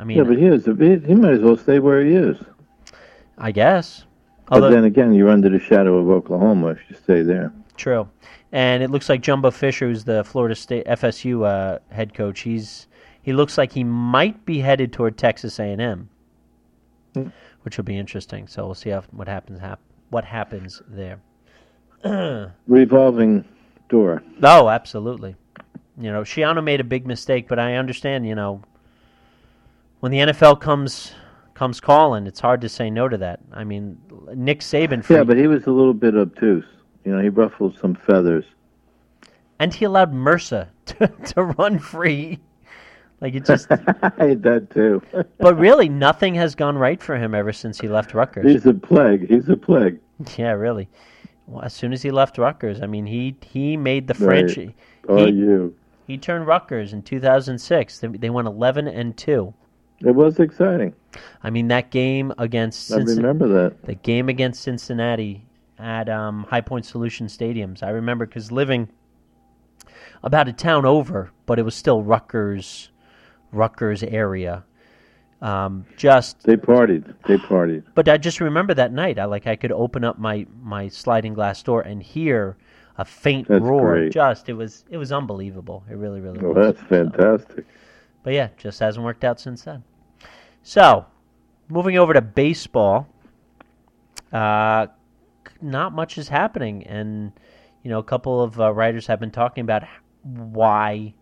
I 0.00 0.04
mean, 0.04 0.16
Yeah, 0.18 0.24
but 0.24 0.36
he 0.36 0.46
is. 0.46 0.64
He, 0.64 1.06
he 1.06 1.14
might 1.14 1.34
as 1.34 1.40
well 1.40 1.56
stay 1.56 1.78
where 1.78 2.04
he 2.04 2.14
is. 2.14 2.38
I 3.38 3.52
guess. 3.52 4.04
But 4.48 4.70
then 4.70 4.82
again, 4.84 5.14
you're 5.14 5.28
under 5.28 5.48
the 5.48 5.60
shadow 5.60 5.98
of 5.98 6.10
Oklahoma 6.10 6.68
if 6.70 6.78
you 6.90 6.96
stay 6.96 7.22
there. 7.22 7.52
true, 7.76 8.08
and 8.50 8.82
it 8.82 8.90
looks 8.90 9.08
like 9.08 9.20
Jimbo 9.20 9.52
Fisher, 9.52 9.86
who's 9.86 10.02
the 10.02 10.24
Florida 10.24 10.56
State 10.56 10.86
FSU 10.86 11.46
uh, 11.46 11.78
head 11.92 12.14
coach, 12.14 12.40
he's 12.40 12.88
he 13.28 13.34
looks 13.34 13.58
like 13.58 13.72
he 13.72 13.84
might 13.84 14.46
be 14.46 14.60
headed 14.60 14.90
toward 14.90 15.18
Texas 15.18 15.60
A&M, 15.60 16.08
Hmm. 17.12 17.26
which 17.60 17.76
will 17.76 17.84
be 17.84 17.98
interesting. 17.98 18.46
So 18.46 18.64
we'll 18.64 18.74
see 18.74 18.88
how, 18.88 19.02
what 19.10 19.28
happens. 19.28 19.60
Hap- 19.60 19.82
what 20.08 20.24
happens 20.24 20.80
there? 20.88 21.20
Revolving 22.66 23.44
door. 23.90 24.22
Oh, 24.42 24.70
absolutely. 24.70 25.36
You 26.00 26.10
know, 26.10 26.22
Schiano 26.22 26.64
made 26.64 26.80
a 26.80 26.84
big 26.84 27.06
mistake, 27.06 27.48
but 27.48 27.58
I 27.58 27.74
understand. 27.74 28.26
You 28.26 28.34
know, 28.34 28.62
when 30.00 30.10
the 30.10 30.18
NFL 30.20 30.58
comes 30.62 31.12
comes 31.52 31.78
calling, 31.80 32.26
it's 32.26 32.40
hard 32.40 32.62
to 32.62 32.68
say 32.70 32.88
no 32.88 33.08
to 33.10 33.18
that. 33.18 33.40
I 33.52 33.64
mean, 33.64 34.00
Nick 34.34 34.60
Saban, 34.60 35.06
Yeah, 35.10 35.24
but 35.24 35.36
he 35.36 35.48
was 35.48 35.66
a 35.66 35.70
little 35.70 35.92
bit 35.92 36.14
obtuse. 36.16 36.64
You 37.04 37.14
know, 37.14 37.20
he 37.22 37.28
ruffled 37.28 37.76
some 37.78 37.94
feathers. 37.94 38.46
and 39.58 39.74
he 39.74 39.84
allowed 39.84 40.14
Mercer 40.14 40.70
to, 40.86 41.08
to 41.08 41.42
run 41.42 41.78
free. 41.78 42.38
Like 43.20 43.34
it 43.34 43.44
just, 43.44 43.66
I 43.70 44.12
hate 44.18 44.42
that 44.42 44.70
too. 44.70 45.02
but 45.38 45.56
really, 45.58 45.88
nothing 45.88 46.34
has 46.36 46.54
gone 46.54 46.78
right 46.78 47.02
for 47.02 47.16
him 47.16 47.34
ever 47.34 47.52
since 47.52 47.80
he 47.80 47.88
left 47.88 48.14
Rutgers. 48.14 48.46
He's 48.50 48.66
a 48.66 48.74
plague. 48.74 49.28
He's 49.28 49.48
a 49.48 49.56
plague. 49.56 49.98
Yeah, 50.36 50.52
really. 50.52 50.88
Well, 51.46 51.62
as 51.64 51.72
soon 51.72 51.92
as 51.92 52.02
he 52.02 52.10
left 52.10 52.38
Rutgers, 52.38 52.82
I 52.82 52.86
mean, 52.86 53.06
he 53.06 53.36
he 53.42 53.76
made 53.76 54.06
the 54.08 54.14
Right. 54.14 54.50
franchise. 54.50 54.72
Oh, 55.08 55.26
He, 55.26 55.32
you. 55.32 55.74
he 56.06 56.18
turned 56.18 56.46
Rutgers 56.46 56.92
in 56.92 57.02
2006. 57.02 57.98
They, 58.00 58.08
they 58.08 58.30
went 58.30 58.48
11 58.48 58.88
and 58.88 59.16
two. 59.16 59.54
It 60.00 60.14
was 60.14 60.38
exciting. 60.40 60.92
I 61.42 61.50
mean, 61.50 61.68
that 61.68 61.90
game 61.90 62.32
against 62.38 62.90
I 62.92 62.96
Cincinnati, 62.96 63.20
remember 63.26 63.48
that. 63.48 63.82
the 63.84 63.94
game 63.94 64.28
against 64.28 64.62
Cincinnati 64.62 65.46
at 65.78 66.08
um, 66.08 66.44
High 66.50 66.60
Point 66.60 66.84
Solution 66.84 67.26
Stadiums. 67.28 67.82
I 67.82 67.90
remember 67.90 68.26
because 68.26 68.52
living 68.52 68.88
about 70.22 70.48
a 70.48 70.52
town 70.52 70.84
over, 70.84 71.30
but 71.46 71.58
it 71.58 71.62
was 71.62 71.74
still 71.74 72.02
Rutgers, 72.02 72.90
Rutgers 73.52 74.02
area. 74.02 74.64
Um, 75.40 75.86
just, 75.96 76.42
They 76.42 76.56
partied. 76.56 77.14
They 77.26 77.36
partied. 77.36 77.84
but 77.94 78.08
I 78.08 78.16
just 78.16 78.40
remember 78.40 78.74
that 78.74 78.92
night. 78.92 79.18
I 79.20 79.24
like 79.26 79.46
I 79.46 79.54
could 79.56 79.70
open 79.72 80.02
up 80.04 80.18
my 80.18 80.46
my 80.62 80.88
sliding 80.88 81.32
glass 81.34 81.62
door 81.62 81.82
and 81.82 82.02
hear 82.02 82.56
a 82.96 83.04
faint 83.04 83.46
That's 83.46 83.62
roar. 83.62 83.94
great. 83.94 84.12
Just 84.12 84.48
it 84.48 84.54
was 84.54 84.84
it 84.90 84.96
was 84.96 85.12
unbelievable. 85.12 85.84
It 85.88 85.94
really 85.94 86.20
really 86.20 86.40
Well, 86.40 86.54
was. 86.54 86.74
that's 86.76 86.88
fantastic. 86.88 87.64
But 88.24 88.32
yeah, 88.32 88.48
just 88.56 88.80
hasn't 88.80 89.04
worked 89.04 89.22
out 89.22 89.38
since 89.38 89.62
then. 89.62 89.84
So, 90.64 91.06
moving 91.68 91.96
over 91.96 92.12
to 92.12 92.20
baseball, 92.20 93.06
uh, 94.32 94.88
not 95.62 95.92
much 95.94 96.18
is 96.18 96.28
happening, 96.28 96.84
and 96.86 97.32
you 97.84 97.90
know, 97.90 98.00
a 98.00 98.04
couple 98.04 98.42
of 98.42 98.60
uh, 98.60 98.72
writers 98.74 99.06
have 99.06 99.20
been 99.20 99.30
talking 99.30 99.62
about 99.62 99.84
why. 100.22 101.14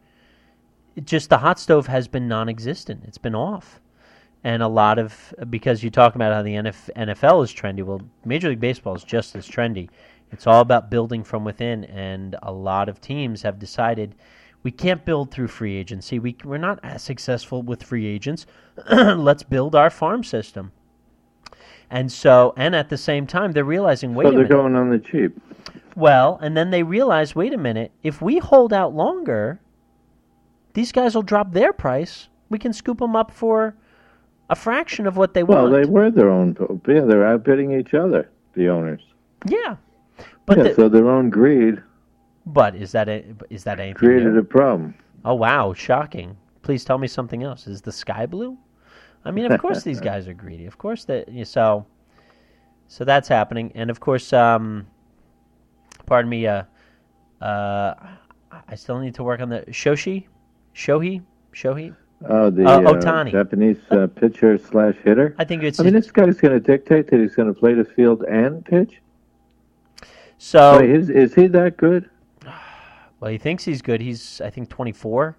It 0.97 1.05
just 1.05 1.31
the 1.31 1.39
hot 1.39 1.59
stove 1.59 1.87
has 1.87 2.09
been 2.09 2.27
non-existent. 2.27 3.05
It's 3.07 3.19
been 3.19 3.35
off, 3.35 3.81
and 4.43 4.63
a 4.63 4.69
lot 4.69 4.99
of 4.99 5.35
because 5.51 5.83
you 5.83 5.91
talk 5.91 6.15
about 6.15 6.33
how 6.33 6.43
the 6.43 6.55
NF, 6.55 6.91
NFL 6.97 7.45
is 7.45 7.53
trendy. 7.53 7.85
Well, 7.85 8.01
Major 8.25 8.49
League 8.49 8.61
Baseball 8.61 8.97
is 8.97 9.05
just 9.05 9.37
as 9.37 9.47
trendy. 9.49 9.89
It's 10.33 10.47
all 10.47 10.61
about 10.61 10.91
building 10.91 11.23
from 11.23 11.45
within, 11.45 11.85
and 11.85 12.35
a 12.43 12.51
lot 12.51 12.89
of 12.89 13.01
teams 13.01 13.43
have 13.43 13.59
decided 13.59 14.15
we 14.63 14.73
can't 14.73 15.05
build 15.05 15.31
through 15.31 15.47
free 15.49 15.77
agency. 15.77 16.19
We, 16.19 16.37
we're 16.43 16.57
not 16.59 16.81
as 16.83 17.03
successful 17.03 17.63
with 17.63 17.85
free 17.85 18.07
agents. 18.07 18.47
Let's 18.91 19.45
build 19.45 19.77
our 19.77 19.91
farm 19.91 20.25
system. 20.25 20.73
And 21.91 22.11
so, 22.11 22.53
and 22.57 22.75
at 22.75 22.89
the 22.89 22.97
same 22.97 23.29
time, 23.29 23.53
they're 23.53 23.63
realizing, 23.63 24.15
wait 24.15 24.25
so 24.25 24.29
a 24.31 24.33
they're 24.33 24.41
minute. 24.41 24.51
going 24.51 24.75
on 24.75 24.91
the 24.91 24.99
cheap. 24.99 25.41
Well, 25.95 26.39
and 26.43 26.57
then 26.57 26.71
they 26.71 26.83
realize, 26.83 27.37
wait 27.37 27.53
a 27.53 27.59
minute, 27.59 27.93
if 28.03 28.21
we 28.21 28.39
hold 28.39 28.73
out 28.73 28.93
longer, 28.93 29.61
these 30.77 30.93
guys 30.93 31.15
will 31.15 31.23
drop 31.23 31.53
their 31.53 31.73
price. 31.73 32.29
We 32.51 32.59
can 32.59 32.73
scoop 32.73 32.99
them 32.99 33.17
up 33.17 33.31
for 33.33 33.75
a 34.51 34.55
fraction 34.55 35.07
of 35.07 35.17
what 35.17 35.33
they 35.35 35.43
Well, 35.43 35.63
want. 35.63 35.73
Well, 35.73 35.81
they 35.83 35.89
were 35.91 36.11
their 36.11 36.31
own. 36.31 36.55
Yeah, 36.87 37.01
they're 37.01 37.27
outbidding 37.27 37.73
each 37.73 37.95
other, 37.95 38.29
the 38.55 38.69
owners. 38.69 39.03
yeah, 39.47 39.77
but 40.45 40.59
yeah, 40.59 40.63
the- 40.65 40.75
so 40.75 40.89
their 40.89 41.09
own 41.11 41.31
greed 41.31 41.83
but 42.49 42.77
is 42.77 42.93
that 42.93 43.09
a, 43.09 43.25
is 43.51 43.65
that 43.65 43.81
anything? 43.81 43.97
created 43.97 44.35
new? 44.35 44.39
a 44.39 44.45
problem. 44.45 44.95
Oh 45.25 45.35
wow, 45.35 45.73
shocking! 45.73 46.37
Please 46.63 46.85
tell 46.85 46.99
me 46.99 47.09
something 47.09 47.43
else. 47.43 47.67
Is 47.67 47.81
the 47.83 47.91
sky 47.91 48.25
blue? 48.27 48.57
I 49.25 49.33
mean, 49.33 49.51
of 49.51 49.61
course 49.65 49.83
these 49.83 49.99
guys 50.01 50.29
are 50.29 50.35
greedy. 50.35 50.67
Of 50.67 50.79
course 50.79 51.05
that 51.07 51.27
so. 51.45 51.87
So 52.89 53.05
that's 53.05 53.27
happening, 53.29 53.73
and 53.75 53.91
of 53.91 53.99
course, 53.99 54.33
um, 54.33 54.87
pardon 56.07 56.29
me. 56.29 56.47
Uh, 56.47 56.63
uh, 57.41 57.95
I 58.69 58.75
still 58.77 59.01
need 59.01 59.15
to 59.17 59.25
work 59.25 59.41
on 59.41 59.49
the 59.49 59.63
Shoshi, 59.71 60.27
Shohei, 60.77 61.23
Shohei. 61.55 61.97
Oh, 62.29 62.51
the 62.51 62.65
Uh, 62.65 62.81
uh, 62.81 63.25
Japanese 63.25 63.79
uh, 63.91 64.07
pitcher 64.07 64.59
slash 64.59 64.95
hitter. 65.05 65.35
I 65.39 65.45
think 65.45 65.63
it's 65.63 65.81
I 65.81 65.85
mean, 65.85 65.95
this 65.95 66.11
guy's 66.11 66.39
going 66.39 66.55
to 66.55 66.61
dictate 66.61 67.09
that 67.09 67.21
he's 67.21 67.35
going 67.35 67.53
to 67.53 67.59
play 67.59 67.75
the 67.75 67.85
field 67.85 68.23
and 68.25 68.65
pitch. 68.65 69.01
so. 70.39 70.79
Wait, 70.79 70.91
is, 70.91 71.11
is 71.11 71.35
he 71.35 71.47
that 71.49 71.77
good? 71.77 72.09
Well, 73.19 73.31
he 73.31 73.39
thinks 73.39 73.65
he's 73.65 73.81
good. 73.81 74.03
He's, 74.03 74.43
I 74.43 74.51
think, 74.51 74.69
24, 74.69 75.39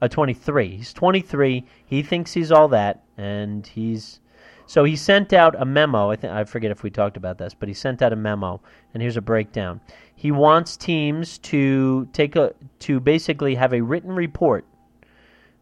uh, 0.00 0.08
23. 0.08 0.76
He's 0.78 0.94
23. 0.94 1.62
He 1.84 2.02
thinks 2.02 2.32
he's 2.32 2.50
all 2.50 2.68
that, 2.68 3.02
and 3.18 3.66
he's. 3.66 4.20
So 4.64 4.84
he 4.84 4.96
sent 4.96 5.34
out 5.34 5.54
a 5.60 5.66
memo. 5.66 6.10
I 6.10 6.16
think 6.16 6.32
I 6.32 6.44
forget 6.44 6.70
if 6.70 6.82
we 6.82 6.88
talked 6.88 7.18
about 7.18 7.36
this, 7.36 7.52
but 7.52 7.68
he 7.68 7.74
sent 7.74 8.00
out 8.00 8.14
a 8.14 8.16
memo, 8.16 8.62
and 8.94 9.02
here's 9.02 9.18
a 9.18 9.20
breakdown. 9.20 9.82
He 10.14 10.30
wants 10.30 10.78
teams 10.78 11.36
to 11.38 12.08
take 12.14 12.34
a 12.34 12.54
to 12.80 12.98
basically 12.98 13.54
have 13.56 13.74
a 13.74 13.82
written 13.82 14.12
report. 14.14 14.64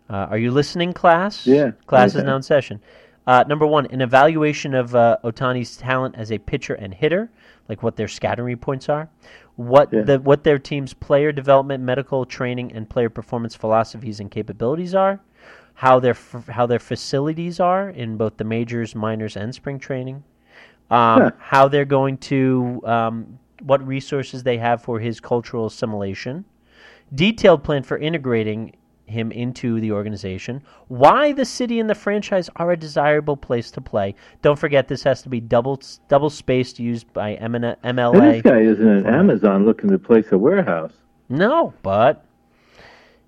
Uh, 0.09 0.27
are 0.31 0.38
you 0.38 0.51
listening, 0.51 0.92
class? 0.92 1.47
Yeah. 1.47 1.73
Class 1.87 2.14
is 2.14 2.23
now 2.23 2.37
in 2.37 2.42
session. 2.42 2.81
Uh, 3.27 3.45
number 3.49 3.66
one, 3.66 3.87
an 3.87 4.01
evaluation 4.01 4.73
of 4.75 4.95
uh, 4.95 5.16
Ohtani's 5.25 5.77
talent 5.77 6.14
as 6.16 6.31
a 6.31 6.38
pitcher 6.38 6.75
and 6.75 6.95
hitter, 6.95 7.29
like 7.69 7.83
what 7.83 7.97
their 7.97 8.07
scattering 8.07 8.57
points 8.59 8.88
are, 8.88 9.09
what 9.57 9.92
Yeah. 9.92 10.03
the 10.03 10.21
what 10.21 10.45
their 10.45 10.59
team's 10.61 10.95
player 10.95 11.33
development, 11.33 11.83
medical 11.83 12.25
training, 12.25 12.73
and 12.73 12.88
player 12.88 13.11
performance 13.11 13.57
philosophies 13.57 14.21
and 14.21 14.31
capabilities 14.31 14.95
are, 14.95 15.19
how 15.75 15.99
their 15.99 16.12
f- 16.12 16.47
how 16.49 16.66
their 16.66 16.79
facilities 16.79 17.59
are 17.59 17.90
in 17.90 18.16
both 18.16 18.37
the 18.37 18.45
majors, 18.45 18.95
minors, 18.95 19.37
and 19.37 19.53
spring 19.53 19.81
training, 19.81 20.23
um, 20.92 21.33
how 21.38 21.66
they're 21.66 21.85
going 21.85 22.19
to 22.19 22.81
um, 22.85 23.40
what 23.62 23.85
resources 23.85 24.45
they 24.45 24.59
have 24.59 24.83
for 24.83 25.01
his 25.01 25.19
cultural 25.19 25.66
assimilation, 25.66 26.45
detailed 27.12 27.64
plan 27.64 27.83
for 27.83 27.99
integrating 27.99 28.73
him 29.07 29.31
into 29.33 29.81
the 29.81 29.92
organization, 29.92 30.62
why 30.88 31.33
the 31.33 31.45
city 31.45 31.81
and 31.81 31.88
the 31.88 31.95
franchise 31.95 32.51
are 32.57 32.73
a 32.73 32.77
desirable 32.77 33.37
place 33.37 33.71
to 33.71 33.81
play. 33.81 34.14
Don't 34.42 34.59
forget 34.59 34.88
this 34.88 35.03
has 35.05 35.23
to 35.23 35.29
be 35.29 35.40
double 35.40 35.81
double 36.09 36.29
spaced 36.31 36.79
used 36.79 37.12
by 37.12 37.35
M- 37.35 37.55
And 37.55 37.79
this 38.35 38.42
guy 38.42 38.61
isn't 38.61 38.87
an 38.87 39.07
Amazon 39.07 39.64
looking 39.64 39.90
to 39.90 39.99
place 39.99 40.27
a 40.33 40.38
warehouse. 40.38 40.92
No, 41.29 41.73
but 41.83 42.25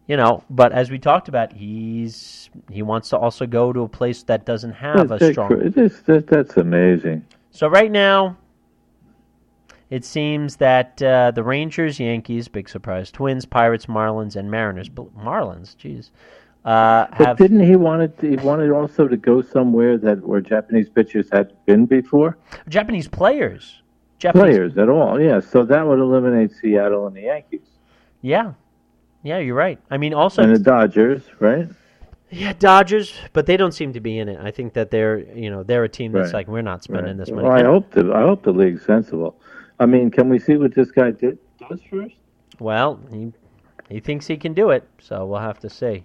you 0.07 0.17
know, 0.17 0.43
but 0.51 0.73
as 0.73 0.91
we 0.91 0.99
talked 0.99 1.29
about, 1.29 1.53
he's 1.53 2.51
he 2.71 2.83
wants 2.83 3.09
to 3.11 3.17
also 3.19 3.47
go 3.47 3.73
to 3.73 3.81
a 3.83 3.89
place 3.89 4.23
that 4.25 4.45
doesn't 4.45 4.73
have 4.73 5.11
a 5.13 5.19
strong. 5.33 5.49
that's- 6.07 6.25
that's 6.27 6.57
amazing. 6.57 7.25
So 7.51 7.69
right 7.69 7.91
now, 7.91 8.37
it 9.91 10.05
seems 10.05 10.57
that 10.57 11.01
uh, 11.03 11.31
the 11.31 11.43
Rangers, 11.43 11.99
Yankees, 11.99 12.49
big 12.49 12.69
surprise, 12.69 13.11
Twins, 13.11 13.45
Pirates, 13.47 13.87
Marlins, 13.87 14.37
and 14.37 14.51
Mariners. 14.51 14.89
Marlins, 14.91 15.77
jeez, 15.77 16.11
uh, 16.65 17.07
But 17.17 17.39
didn't 17.39 17.61
he 17.61 17.77
wanted 17.77 18.13
he 18.21 18.37
wanted 18.37 18.71
also 18.71 19.09
to 19.09 19.17
go 19.17 19.41
somewhere 19.43 19.97
that 19.99 20.27
where 20.27 20.41
Japanese 20.41 20.89
pitchers 20.89 21.29
had 21.33 21.53
been 21.67 21.87
before? 21.87 22.37
Japanese 22.69 23.09
players. 23.09 23.83
Japanese, 24.19 24.43
Players 24.57 24.79
at 24.79 24.89
all, 24.89 25.21
yeah. 25.21 25.39
So 25.39 25.65
that 25.65 25.87
would 25.87 26.01
eliminate 26.01 26.51
Seattle 26.51 27.07
and 27.07 27.15
the 27.15 27.21
Yankees 27.23 27.61
Yeah, 28.21 28.55
yeah, 29.23 29.39
you're 29.39 29.55
right. 29.55 29.79
I 29.93 29.97
mean, 29.97 30.13
also, 30.13 30.43
and 30.43 30.53
the 30.55 30.59
Dodgers, 30.59 31.23
right? 31.39 31.69
yeah, 32.29 32.53
Dodgers, 32.53 33.15
but 33.33 33.47
they 33.47 33.57
don't 33.57 33.71
seem 33.73 33.93
to 33.93 34.01
be 34.01 34.19
in 34.19 34.29
it. 34.29 34.41
I 34.43 34.51
think 34.51 34.73
that 34.73 34.91
they're, 34.91 35.21
you 35.21 35.51
know, 35.51 35.63
they're 35.63 35.85
a 35.85 35.89
team 35.89 36.11
that's 36.11 36.33
Right. 36.33 36.41
like, 36.41 36.49
we're 36.49 36.63
not 36.63 36.83
spending 36.83 37.17
Right. 37.17 37.17
this 37.17 37.31
money. 37.31 37.47
Well, 37.49 37.57
I 37.57 37.63
hope 37.63 37.93
the 37.93 38.13
I 38.13 38.23
hope 38.23 38.43
the 38.43 38.53
league's 38.53 38.85
sensible. 38.85 39.37
I 39.81 39.87
mean, 39.87 40.11
can 40.11 40.29
we 40.29 40.39
see 40.39 40.57
what 40.57 40.75
this 40.75 40.91
guy 40.91 41.11
did 41.11 41.39
does 41.69 41.81
first? 41.91 42.15
Well, 42.59 43.01
he 43.11 43.33
he 43.89 44.01
thinks 44.01 44.27
he 44.27 44.37
can 44.37 44.55
do 44.55 44.71
it, 44.71 44.89
so 44.99 45.25
we'll 45.27 45.41
have 45.41 45.61
to 45.61 45.71
see. 45.71 46.05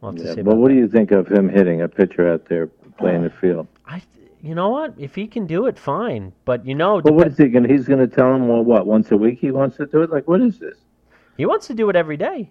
We'll 0.00 0.12
have 0.12 0.20
to 0.20 0.34
see. 0.34 0.42
but 0.42 0.56
what 0.56 0.68
that. 0.68 0.74
do 0.74 0.80
you 0.80 0.88
think 0.88 1.10
of 1.10 1.28
him 1.28 1.48
hitting 1.48 1.82
a 1.82 1.88
pitcher 1.88 2.32
out 2.32 2.46
there 2.46 2.68
playing 2.98 3.24
the 3.24 3.30
field? 3.30 3.66
I, 3.86 4.02
you 4.42 4.54
know 4.54 4.70
what? 4.70 4.94
If 4.98 5.14
he 5.14 5.26
can 5.26 5.46
do 5.46 5.66
it, 5.66 5.78
fine. 5.78 6.32
But 6.44 6.64
you 6.66 6.74
know, 6.74 7.00
Well, 7.04 7.14
what 7.14 7.28
is 7.28 7.36
he 7.36 7.48
going? 7.48 7.68
He's 7.68 7.86
going 7.86 8.00
to 8.00 8.14
tell 8.14 8.34
him, 8.34 8.48
well, 8.48 8.62
what? 8.62 8.86
Once 8.86 9.10
a 9.10 9.16
week 9.16 9.38
he 9.40 9.50
wants 9.50 9.76
to 9.76 9.86
do 9.86 10.02
it. 10.02 10.10
Like, 10.10 10.28
what 10.28 10.40
is 10.40 10.58
this? 10.58 10.78
he 11.36 11.46
wants 11.46 11.66
to 11.68 11.74
do 11.74 11.88
it 11.90 11.96
every 11.96 12.16
day. 12.16 12.50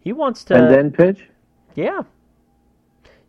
He 0.00 0.12
wants 0.12 0.44
to. 0.44 0.54
and 0.54 0.70
then 0.70 0.90
pitch. 0.90 1.28
Yeah. 1.74 2.02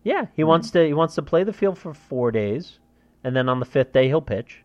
Yeah, 0.03 0.27
he 0.35 0.41
hmm. 0.41 0.47
wants 0.47 0.71
to 0.71 0.85
he 0.85 0.93
wants 0.93 1.15
to 1.15 1.21
play 1.21 1.43
the 1.43 1.53
field 1.53 1.77
for 1.77 1.93
4 1.93 2.31
days 2.31 2.79
and 3.23 3.35
then 3.35 3.49
on 3.49 3.59
the 3.59 3.65
5th 3.65 3.91
day 3.91 4.07
he'll 4.07 4.21
pitch. 4.21 4.63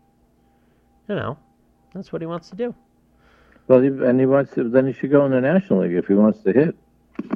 You 1.09 1.15
know. 1.15 1.39
That's 1.95 2.13
what 2.13 2.21
he 2.21 2.27
wants 2.27 2.51
to 2.51 2.57
do. 2.57 2.75
Well, 3.69 3.81
he, 3.81 3.89
and 3.89 4.21
he 4.21 4.27
wants 4.27 4.55
to. 4.55 4.69
Then 4.69 4.87
he 4.87 4.93
should 4.93 5.11
go 5.11 5.25
in 5.25 5.33
the 5.33 5.41
National 5.41 5.81
League 5.83 5.95
if 5.95 6.07
he 6.07 6.15
wants 6.15 6.41
to 6.43 6.53
hit. 6.53 6.77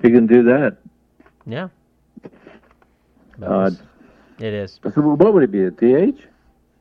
He 0.02 0.10
can 0.10 0.26
do 0.26 0.42
that. 0.44 0.76
Yeah. 1.46 1.68
But 3.38 3.50
Odd. 3.50 3.78
it's- 4.38 4.78
So 4.94 5.00
what 5.00 5.32
would 5.32 5.42
he 5.42 5.46
be? 5.46 5.64
A 5.64 5.70
DH? 5.70 6.20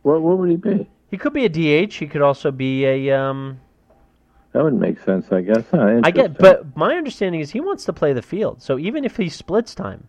What 0.04 0.21
What 0.21 0.38
would 0.38 0.49
he 0.49 0.58
be? 0.58 0.89
He 1.10 1.17
could 1.17 1.34
be 1.34 1.45
a 1.45 1.49
DH, 1.49 1.95
he 1.95 2.08
could 2.08 2.21
also 2.21 2.52
be 2.52 2.86
a 2.86 3.12
um 3.17 3.60
That 4.52 4.63
would 4.63 4.73
make 4.75 4.99
sense, 4.99 5.32
I 5.32 5.41
guess. 5.41 5.65
Huh? 5.71 6.02
I 6.04 6.12
get 6.12 6.38
but 6.38 6.75
my 6.75 6.95
understanding 6.95 7.41
is 7.41 7.52
he 7.52 7.62
wants 7.62 7.86
to 7.86 7.93
play 7.93 8.13
the 8.13 8.21
field. 8.21 8.62
So 8.62 8.78
even 8.78 9.06
if 9.06 9.17
he 9.17 9.30
splits 9.30 9.73
time, 9.73 10.08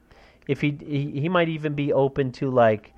if 0.48 0.60
he 0.60 0.76
he, 0.84 1.20
he 1.20 1.28
might 1.28 1.48
even 1.48 1.74
be 1.74 1.92
open 1.92 2.32
to 2.32 2.50
like 2.50 2.92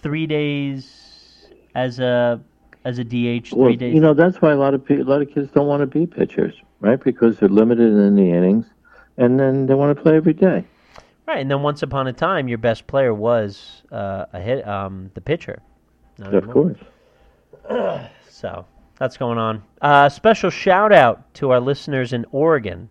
3 0.00 0.26
days 0.26 1.48
as 1.74 1.98
a 1.98 2.40
as 2.84 2.98
a 2.98 3.04
DH, 3.04 3.48
3 3.50 3.56
Well, 3.56 3.72
days 3.74 3.94
you 3.94 4.00
know 4.00 4.14
that's 4.14 4.40
why 4.42 4.52
a 4.52 4.56
lot 4.56 4.74
of 4.74 4.84
pe- 4.84 5.00
a 5.00 5.04
lot 5.04 5.22
of 5.22 5.30
kids 5.30 5.50
don't 5.52 5.66
want 5.66 5.80
to 5.80 5.86
be 5.86 6.06
pitchers, 6.06 6.54
right? 6.80 7.02
Because 7.02 7.38
they're 7.38 7.48
limited 7.48 7.92
in 7.92 8.16
the 8.16 8.30
innings, 8.30 8.66
and 9.16 9.38
then 9.38 9.66
they 9.66 9.74
want 9.74 9.96
to 9.96 10.02
play 10.02 10.16
every 10.16 10.32
day. 10.34 10.64
Right, 11.26 11.38
and 11.38 11.50
then 11.50 11.62
once 11.62 11.82
upon 11.82 12.08
a 12.08 12.12
time, 12.12 12.48
your 12.48 12.58
best 12.58 12.86
player 12.88 13.14
was 13.14 13.82
uh, 13.92 14.26
a 14.32 14.40
hit, 14.40 14.66
um, 14.66 15.10
the 15.14 15.20
pitcher. 15.20 15.62
Not 16.18 16.34
Of 16.34 16.44
anymore. 16.44 16.74
course. 17.70 18.08
So 18.28 18.66
that's 18.98 19.16
going 19.16 19.38
on. 19.38 19.62
Uh, 19.80 20.08
special 20.08 20.50
shout 20.50 20.92
out 20.92 21.32
to 21.34 21.52
our 21.52 21.60
listeners 21.60 22.12
in 22.12 22.26
Oregon. 22.32 22.88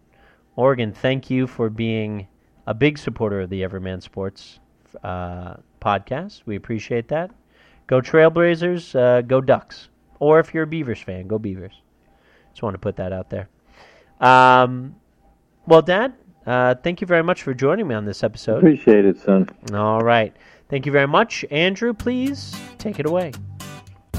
Oregon, 0.55 0.93
thank 0.93 1.29
you 1.29 1.45
for 1.45 1.69
being 1.69 2.27
a 2.67 2.73
big 2.73 2.97
supporter 2.97 3.41
of 3.41 3.49
the 3.49 3.63
Everyman 3.63 3.99
Sports 3.99 4.59
uh, 5.03 5.55
podcast. 5.81 6.43
We 6.45 6.55
appreciate 6.55 7.09
that. 7.09 7.31
Go 7.91 7.99
Trailblazers, 7.99 8.95
uh, 8.97 9.21
go 9.21 9.41
Ducks. 9.41 9.89
Or 10.19 10.39
if 10.39 10.53
you're 10.53 10.63
a 10.63 10.67
Beavers 10.67 11.01
fan, 11.01 11.27
go 11.27 11.37
Beavers. 11.37 11.73
Just 12.51 12.63
want 12.63 12.73
to 12.73 12.79
put 12.79 12.95
that 12.95 13.11
out 13.11 13.29
there. 13.29 13.49
Um, 14.21 14.95
well, 15.67 15.81
Dad, 15.81 16.13
uh, 16.45 16.75
thank 16.75 17.01
you 17.01 17.07
very 17.07 17.21
much 17.21 17.43
for 17.43 17.53
joining 17.53 17.89
me 17.89 17.93
on 17.93 18.05
this 18.05 18.23
episode. 18.23 18.59
Appreciate 18.59 19.03
it, 19.03 19.19
son. 19.19 19.49
All 19.73 19.99
right. 19.99 20.33
Thank 20.69 20.85
you 20.85 20.93
very 20.93 21.07
much. 21.07 21.43
Andrew, 21.51 21.93
please 21.93 22.55
take 22.77 22.97
it 22.97 23.05
away. 23.05 23.33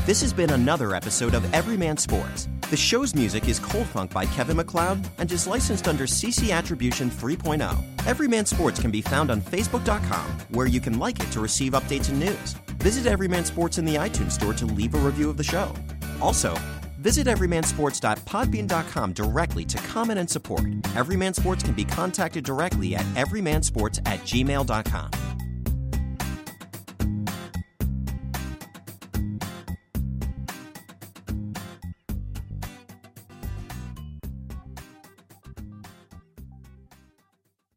This 0.05 0.21
has 0.23 0.33
been 0.33 0.51
another 0.51 0.97
episode 0.97 1.33
of 1.33 1.55
Everyman 1.55 1.97
Sports. 1.97 2.49
The 2.71 2.77
show's 2.77 3.15
music 3.15 3.47
is 3.49 3.61
Cold 3.61 3.87
Funk 3.87 4.13
by 4.13 4.27
Kevin 4.27 4.57
MacLeod 4.57 5.09
and 5.19 5.31
is 5.31 5.47
licensed 5.47 5.87
under 5.87 6.07
CC 6.07 6.51
Attribution 6.51 7.09
3.0. 7.09 7.79
Everyman 8.05 8.45
Sports 8.45 8.81
can 8.81 8.91
be 8.91 9.01
found 9.01 9.31
on 9.31 9.41
Facebook.com, 9.41 10.27
where 10.51 10.67
you 10.67 10.81
can 10.81 10.99
like 10.99 11.21
it 11.21 11.31
to 11.31 11.39
receive 11.39 11.75
updates 11.75 12.09
and 12.09 12.19
news. 12.19 12.55
Visit 12.79 13.07
Everyman 13.07 13.45
Sports 13.45 13.79
in 13.79 13.85
the 13.85 13.95
iTunes 13.95 14.33
Store 14.33 14.55
to 14.55 14.67
leave 14.67 14.97
a 14.97 14.99
review 14.99 15.31
of 15.31 15.37
the 15.37 15.45
show. 15.45 15.73
Also, 16.21 16.59
visit 16.99 17.29
everymansports.podbean.com 17.29 19.13
directly 19.13 19.65
to 19.65 19.79
comment 19.79 20.19
and 20.19 20.29
support. 20.29 20.65
Everyman 20.97 21.33
Sports 21.33 21.63
can 21.63 21.75
be 21.75 21.85
contacted 21.85 22.43
directly 22.43 22.97
at 22.97 23.05
everymansports 23.15 24.01
at 24.07 24.19
gmail.com. 24.23 25.11